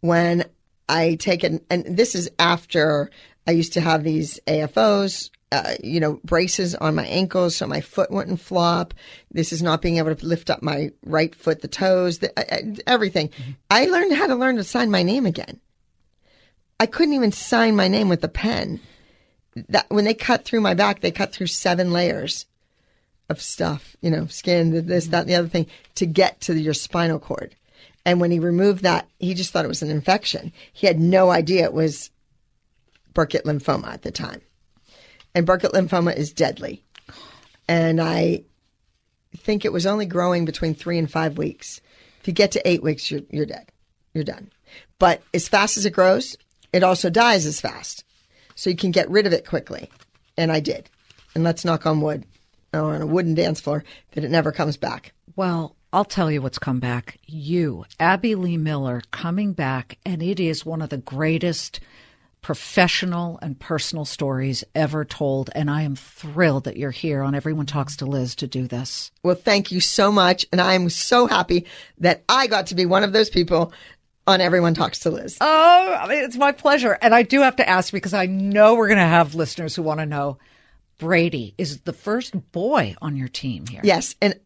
When 0.00 0.44
I 0.88 1.14
take 1.16 1.44
an, 1.44 1.60
and 1.70 1.84
this 1.84 2.14
is 2.14 2.30
after 2.38 3.10
I 3.46 3.52
used 3.52 3.74
to 3.74 3.80
have 3.80 4.02
these 4.02 4.40
AFOs, 4.46 5.30
uh, 5.52 5.74
you 5.82 6.00
know, 6.00 6.20
braces 6.24 6.74
on 6.74 6.94
my 6.94 7.06
ankles 7.06 7.56
so 7.56 7.66
my 7.66 7.80
foot 7.80 8.10
wouldn't 8.10 8.40
flop. 8.40 8.92
This 9.30 9.52
is 9.52 9.62
not 9.62 9.82
being 9.82 9.98
able 9.98 10.14
to 10.14 10.26
lift 10.26 10.50
up 10.50 10.62
my 10.62 10.90
right 11.04 11.34
foot, 11.34 11.62
the 11.62 11.68
toes, 11.68 12.18
the, 12.18 12.38
uh, 12.38 12.56
uh, 12.56 12.80
everything. 12.86 13.30
I 13.70 13.86
learned 13.86 14.14
how 14.14 14.26
to 14.26 14.34
learn 14.34 14.56
to 14.56 14.64
sign 14.64 14.90
my 14.90 15.02
name 15.02 15.26
again. 15.26 15.60
I 16.80 16.86
couldn't 16.86 17.14
even 17.14 17.32
sign 17.32 17.76
my 17.76 17.88
name 17.88 18.08
with 18.08 18.22
a 18.24 18.28
pen. 18.28 18.80
That 19.68 19.86
when 19.88 20.04
they 20.04 20.14
cut 20.14 20.44
through 20.44 20.60
my 20.60 20.74
back, 20.74 21.00
they 21.00 21.10
cut 21.10 21.32
through 21.32 21.48
seven 21.48 21.92
layers 21.92 22.46
of 23.28 23.42
stuff, 23.42 23.96
you 24.00 24.10
know, 24.10 24.26
skin, 24.26 24.86
this, 24.86 25.08
that, 25.08 25.22
and 25.22 25.28
the 25.28 25.34
other 25.34 25.48
thing 25.48 25.66
to 25.96 26.06
get 26.06 26.40
to 26.42 26.58
your 26.58 26.74
spinal 26.74 27.18
cord. 27.18 27.54
And 28.04 28.20
when 28.20 28.30
he 28.30 28.38
removed 28.38 28.82
that, 28.84 29.08
he 29.18 29.34
just 29.34 29.52
thought 29.52 29.64
it 29.64 29.68
was 29.68 29.82
an 29.82 29.90
infection. 29.90 30.52
He 30.72 30.86
had 30.86 30.98
no 30.98 31.30
idea 31.30 31.64
it 31.64 31.74
was 31.74 32.10
Burkitt 33.12 33.44
lymphoma 33.44 33.88
at 33.88 34.02
the 34.02 34.10
time. 34.10 34.40
And 35.34 35.46
Burkitt 35.46 35.72
lymphoma 35.72 36.16
is 36.16 36.32
deadly. 36.32 36.82
And 37.68 38.00
I 38.00 38.44
think 39.36 39.64
it 39.64 39.72
was 39.72 39.84
only 39.84 40.06
growing 40.06 40.46
between 40.46 40.74
three 40.74 40.98
and 40.98 41.10
five 41.10 41.36
weeks. 41.36 41.82
If 42.20 42.28
you 42.28 42.32
get 42.32 42.52
to 42.52 42.66
eight 42.66 42.82
weeks, 42.82 43.10
you're, 43.10 43.20
you're 43.28 43.46
dead. 43.46 43.70
You're 44.14 44.24
done. 44.24 44.50
But 44.98 45.22
as 45.34 45.48
fast 45.48 45.76
as 45.76 45.84
it 45.84 45.92
grows, 45.92 46.36
it 46.72 46.82
also 46.82 47.10
dies 47.10 47.44
as 47.44 47.60
fast. 47.60 48.04
So 48.54 48.70
you 48.70 48.76
can 48.76 48.90
get 48.90 49.10
rid 49.10 49.26
of 49.26 49.32
it 49.34 49.46
quickly. 49.46 49.90
And 50.36 50.50
I 50.50 50.60
did. 50.60 50.88
And 51.34 51.44
let's 51.44 51.64
knock 51.64 51.84
on 51.84 52.00
wood 52.00 52.24
on 52.72 53.02
a 53.02 53.06
wooden 53.06 53.34
dance 53.34 53.60
floor 53.60 53.84
that 54.12 54.24
it 54.24 54.30
never 54.30 54.52
comes 54.52 54.76
back. 54.76 55.12
Well, 55.36 55.76
I'll 55.92 56.04
tell 56.04 56.30
you 56.30 56.42
what's 56.42 56.58
come 56.58 56.80
back. 56.80 57.18
You, 57.24 57.84
Abby 57.98 58.34
Lee 58.34 58.58
Miller, 58.58 59.02
coming 59.10 59.52
back, 59.52 59.98
and 60.04 60.22
it 60.22 60.38
is 60.38 60.66
one 60.66 60.82
of 60.82 60.90
the 60.90 60.98
greatest 60.98 61.80
professional 62.42 63.38
and 63.42 63.58
personal 63.58 64.04
stories 64.04 64.64
ever 64.74 65.04
told. 65.04 65.50
And 65.54 65.70
I 65.70 65.82
am 65.82 65.96
thrilled 65.96 66.64
that 66.64 66.76
you're 66.76 66.90
here 66.90 67.22
on 67.22 67.34
Everyone 67.34 67.66
Talks 67.66 67.96
to 67.96 68.06
Liz 68.06 68.34
to 68.36 68.46
do 68.46 68.66
this. 68.66 69.10
Well, 69.22 69.34
thank 69.34 69.72
you 69.72 69.80
so 69.80 70.12
much. 70.12 70.46
And 70.52 70.60
I'm 70.60 70.88
so 70.90 71.26
happy 71.26 71.66
that 71.98 72.22
I 72.28 72.46
got 72.46 72.68
to 72.68 72.74
be 72.74 72.86
one 72.86 73.02
of 73.02 73.12
those 73.12 73.30
people 73.30 73.72
on 74.26 74.40
Everyone 74.40 74.74
Talks 74.74 75.00
to 75.00 75.10
Liz. 75.10 75.38
Oh, 75.40 76.06
it's 76.10 76.36
my 76.36 76.52
pleasure. 76.52 76.98
And 77.00 77.14
I 77.14 77.22
do 77.22 77.40
have 77.40 77.56
to 77.56 77.68
ask 77.68 77.92
because 77.92 78.14
I 78.14 78.26
know 78.26 78.74
we're 78.74 78.88
going 78.88 78.98
to 78.98 79.04
have 79.04 79.34
listeners 79.34 79.74
who 79.74 79.82
want 79.82 80.00
to 80.00 80.06
know 80.06 80.38
Brady 80.98 81.54
is 81.56 81.80
the 81.80 81.92
first 81.92 82.52
boy 82.52 82.96
on 83.00 83.16
your 83.16 83.28
team 83.28 83.66
here. 83.66 83.80
Yes. 83.84 84.16
And 84.20 84.38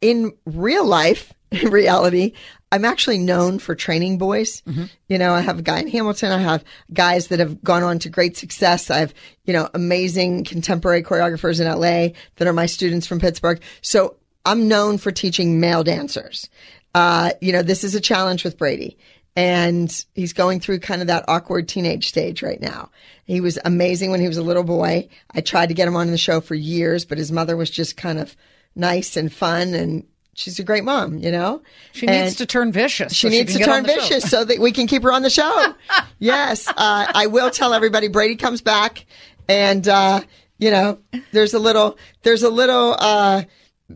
in 0.00 0.32
real 0.44 0.84
life, 0.84 1.32
in 1.50 1.70
reality, 1.70 2.32
I'm 2.72 2.84
actually 2.84 3.18
known 3.18 3.58
for 3.58 3.74
training 3.74 4.18
boys. 4.18 4.60
Mm-hmm. 4.62 4.84
You 5.08 5.18
know, 5.18 5.32
I 5.32 5.40
have 5.40 5.60
a 5.60 5.62
guy 5.62 5.78
in 5.78 5.88
Hamilton. 5.88 6.32
I 6.32 6.38
have 6.38 6.64
guys 6.92 7.28
that 7.28 7.38
have 7.38 7.62
gone 7.62 7.82
on 7.82 7.98
to 8.00 8.10
great 8.10 8.36
success. 8.36 8.90
I 8.90 8.98
have, 8.98 9.14
you 9.44 9.52
know, 9.52 9.68
amazing 9.72 10.44
contemporary 10.44 11.02
choreographers 11.02 11.60
in 11.60 11.66
LA 11.66 12.18
that 12.36 12.48
are 12.48 12.52
my 12.52 12.66
students 12.66 13.06
from 13.06 13.20
Pittsburgh. 13.20 13.62
So 13.80 14.16
I'm 14.44 14.68
known 14.68 14.98
for 14.98 15.12
teaching 15.12 15.60
male 15.60 15.84
dancers. 15.84 16.50
Uh, 16.94 17.30
you 17.40 17.52
know, 17.52 17.62
this 17.62 17.84
is 17.84 17.94
a 17.94 18.00
challenge 18.00 18.42
with 18.42 18.58
Brady 18.58 18.96
and 19.36 20.04
he's 20.14 20.32
going 20.32 20.60
through 20.60 20.80
kind 20.80 21.02
of 21.02 21.08
that 21.08 21.26
awkward 21.28 21.68
teenage 21.68 22.08
stage 22.08 22.42
right 22.42 22.60
now. 22.60 22.90
He 23.26 23.42
was 23.42 23.58
amazing 23.64 24.10
when 24.10 24.20
he 24.20 24.28
was 24.28 24.38
a 24.38 24.42
little 24.42 24.64
boy. 24.64 25.08
I 25.32 25.42
tried 25.42 25.66
to 25.66 25.74
get 25.74 25.86
him 25.86 25.94
on 25.94 26.10
the 26.10 26.16
show 26.16 26.40
for 26.40 26.54
years, 26.54 27.04
but 27.04 27.18
his 27.18 27.30
mother 27.30 27.56
was 27.56 27.68
just 27.68 27.98
kind 27.98 28.18
of 28.18 28.34
nice 28.74 29.16
and 29.16 29.32
fun 29.32 29.74
and 29.74 30.06
she's 30.32 30.58
a 30.58 30.64
great 30.64 30.84
mom, 30.84 31.18
you 31.18 31.30
know? 31.30 31.62
She 31.92 32.08
and 32.08 32.24
needs 32.24 32.36
to 32.36 32.46
turn 32.46 32.72
vicious. 32.72 33.12
She 33.12 33.26
so 33.26 33.30
needs 33.30 33.52
she 33.52 33.58
to 33.58 33.64
turn 33.64 33.84
vicious 33.84 34.30
so 34.30 34.42
that 34.44 34.58
we 34.58 34.72
can 34.72 34.86
keep 34.86 35.02
her 35.02 35.12
on 35.12 35.22
the 35.22 35.30
show. 35.30 35.74
yes. 36.18 36.68
Uh, 36.68 36.74
I 37.14 37.26
will 37.26 37.50
tell 37.50 37.74
everybody 37.74 38.08
Brady 38.08 38.36
comes 38.36 38.62
back 38.62 39.04
and, 39.48 39.86
uh, 39.86 40.22
you 40.58 40.70
know, 40.70 40.98
there's 41.32 41.52
a 41.52 41.58
little, 41.58 41.98
there's 42.22 42.42
a 42.42 42.50
little, 42.50 42.96
uh, 42.98 43.42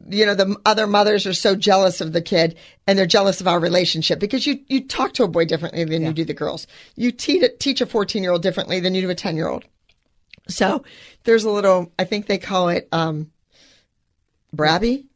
you 0.09 0.25
know, 0.25 0.35
the 0.35 0.57
other 0.65 0.87
mothers 0.87 1.27
are 1.27 1.35
so 1.35 1.57
jealous 1.57 2.01
of 2.01 2.13
the 2.13 2.23
kid 2.23 2.57
and 2.87 2.99
they're 2.99 3.07
jealous 3.07 3.41
of 3.41 3.49
our 3.49 3.59
relationship 3.59 4.21
because 4.21 4.47
you, 4.47 4.61
you 4.69 4.87
talk 4.87 5.15
to 5.15 5.25
a 5.25 5.29
boy 5.29 5.45
differently 5.45 5.85
than 5.85 6.03
yeah. 6.03 6.09
you 6.09 6.15
do 6.15 6.25
the 6.25 6.35
girls. 6.35 6.67
You 6.95 7.11
te- 7.11 7.49
teach 7.59 7.81
a 7.81 7.87
14 7.87 8.23
year 8.23 8.33
old 8.33 8.43
differently 8.43 8.81
than 8.81 8.95
you 8.95 9.03
do 9.03 9.11
a 9.11 9.15
10 9.15 9.37
year 9.37 9.49
old. 9.49 9.65
So 10.49 10.85
there's 11.25 11.45
a 11.45 11.51
little, 11.51 11.93
I 11.99 12.05
think 12.05 12.27
they 12.27 12.39
call 12.39 12.69
it, 12.69 12.89
um, 12.93 13.31
Brabby 14.55 15.07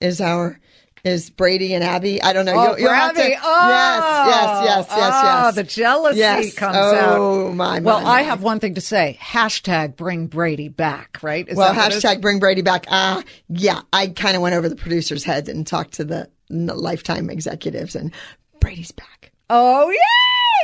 is 0.00 0.20
our, 0.20 0.58
is 1.06 1.30
Brady 1.30 1.74
and 1.74 1.84
Abby. 1.84 2.20
I 2.20 2.32
don't 2.32 2.44
know. 2.44 2.54
Oh, 2.54 2.76
you'll, 2.76 2.80
you'll 2.80 2.88
to, 2.90 3.36
oh, 3.42 3.68
yes, 3.68 4.26
yes, 4.26 4.64
yes, 4.64 4.86
yes, 4.88 4.88
oh, 4.90 5.22
yes. 5.22 5.54
The 5.54 5.62
jealousy 5.62 6.18
yes. 6.18 6.54
comes 6.54 6.76
oh, 6.76 6.94
out. 6.94 7.18
Oh 7.18 7.52
my! 7.52 7.78
Well, 7.80 8.02
my, 8.02 8.10
I 8.10 8.22
have 8.22 8.42
one 8.42 8.60
thing 8.60 8.74
to 8.74 8.80
say. 8.80 9.16
Hashtag 9.20 9.96
Bring 9.96 10.26
Brady 10.26 10.68
Back. 10.68 11.18
Right? 11.22 11.48
Is 11.48 11.56
well, 11.56 11.72
hashtag 11.72 12.20
Bring 12.20 12.40
Brady 12.40 12.62
Back. 12.62 12.86
Ah, 12.88 13.18
uh, 13.18 13.22
yeah. 13.48 13.82
I 13.92 14.08
kind 14.08 14.36
of 14.36 14.42
went 14.42 14.54
over 14.54 14.68
the 14.68 14.76
producer's 14.76 15.24
head 15.24 15.48
and 15.48 15.66
talked 15.66 15.94
to 15.94 16.04
the 16.04 16.28
Lifetime 16.48 17.30
executives, 17.30 17.94
and 17.94 18.12
Brady's 18.60 18.92
back. 18.92 19.32
Oh 19.48 19.92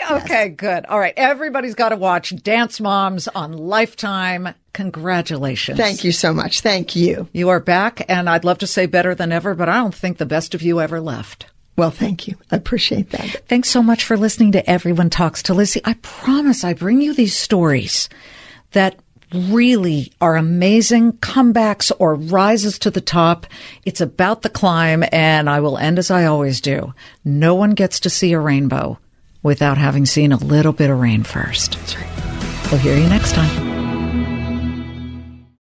yay! 0.01 0.17
Okay, 0.17 0.47
yes. 0.49 0.57
good. 0.57 0.87
All 0.87 0.99
right, 0.99 1.15
everybody's 1.17 1.75
got 1.75 1.91
to 1.91 1.97
watch 1.97 2.35
Dance 2.43 2.81
Moms 2.81 3.29
on 3.29 3.53
Lifetime. 3.53 4.55
Congratulations. 4.73 5.79
Thank 5.79 6.05
you 6.05 6.13
so 6.13 6.33
much. 6.33 6.61
Thank 6.61 6.97
you. 6.97 7.29
You 7.33 7.51
are 7.51 7.61
back, 7.61 8.05
and 8.09 8.29
I'd 8.29 8.45
love 8.45 8.59
to 8.59 8.67
say 8.67 8.87
better 8.87 9.15
than 9.15 9.33
ever, 9.33 9.55
but 9.55 9.69
I 9.69 9.77
don't 9.77 9.95
think 9.95 10.19
the 10.19 10.27
best 10.27 10.55
of 10.55 10.63
you 10.63 10.81
ever 10.81 11.01
left. 11.01 11.47
Well, 11.77 11.91
thank 11.91 12.29
you. 12.29 12.37
I 12.51 12.57
appreciate 12.57 13.11
that. 13.11 13.49
Thanks 13.49 13.71
so 13.71 13.83
much 13.83 14.05
for 14.05 14.17
listening 14.17 14.53
to 14.53 14.71
Everyone 14.71 15.11
Talks 15.11 15.43
to 15.45 15.55
Lizzie. 15.55 15.81
I 15.85 15.95
promise 16.03 16.65
I 16.65 16.75
bring 16.75 17.01
you 17.01 17.15
these 17.15 17.37
stories 17.37 18.09
that 18.73 18.97
really 19.35 20.13
are 20.21 20.37
amazing 20.37 21.13
comebacks 21.15 21.91
or 21.99 22.15
rises 22.15 22.79
to 22.81 22.91
the 22.91 23.01
top. 23.01 23.47
It's 23.87 24.01
about 24.01 24.43
the 24.43 24.51
climb, 24.51 25.05
and 25.13 25.49
I 25.49 25.61
will 25.61 25.79
end 25.79 25.99
as 25.99 26.11
I 26.11 26.27
always 26.27 26.61
do. 26.61 26.93
No 27.25 27.55
one 27.55 27.71
gets 27.71 28.01
to 28.01 28.11
see 28.11 28.33
a 28.33 28.41
rainbow 28.41 28.99
without 29.43 29.79
having 29.79 30.07
seen 30.07 30.33
a 30.33 30.37
little 30.37 30.73
bit 30.73 30.91
of 30.91 30.99
rain 30.99 31.23
first. 31.23 31.77
Right. 31.97 32.71
We'll 32.71 32.81
hear 32.81 32.97
you 32.97 33.09
next 33.09 33.35
time. 33.35 33.72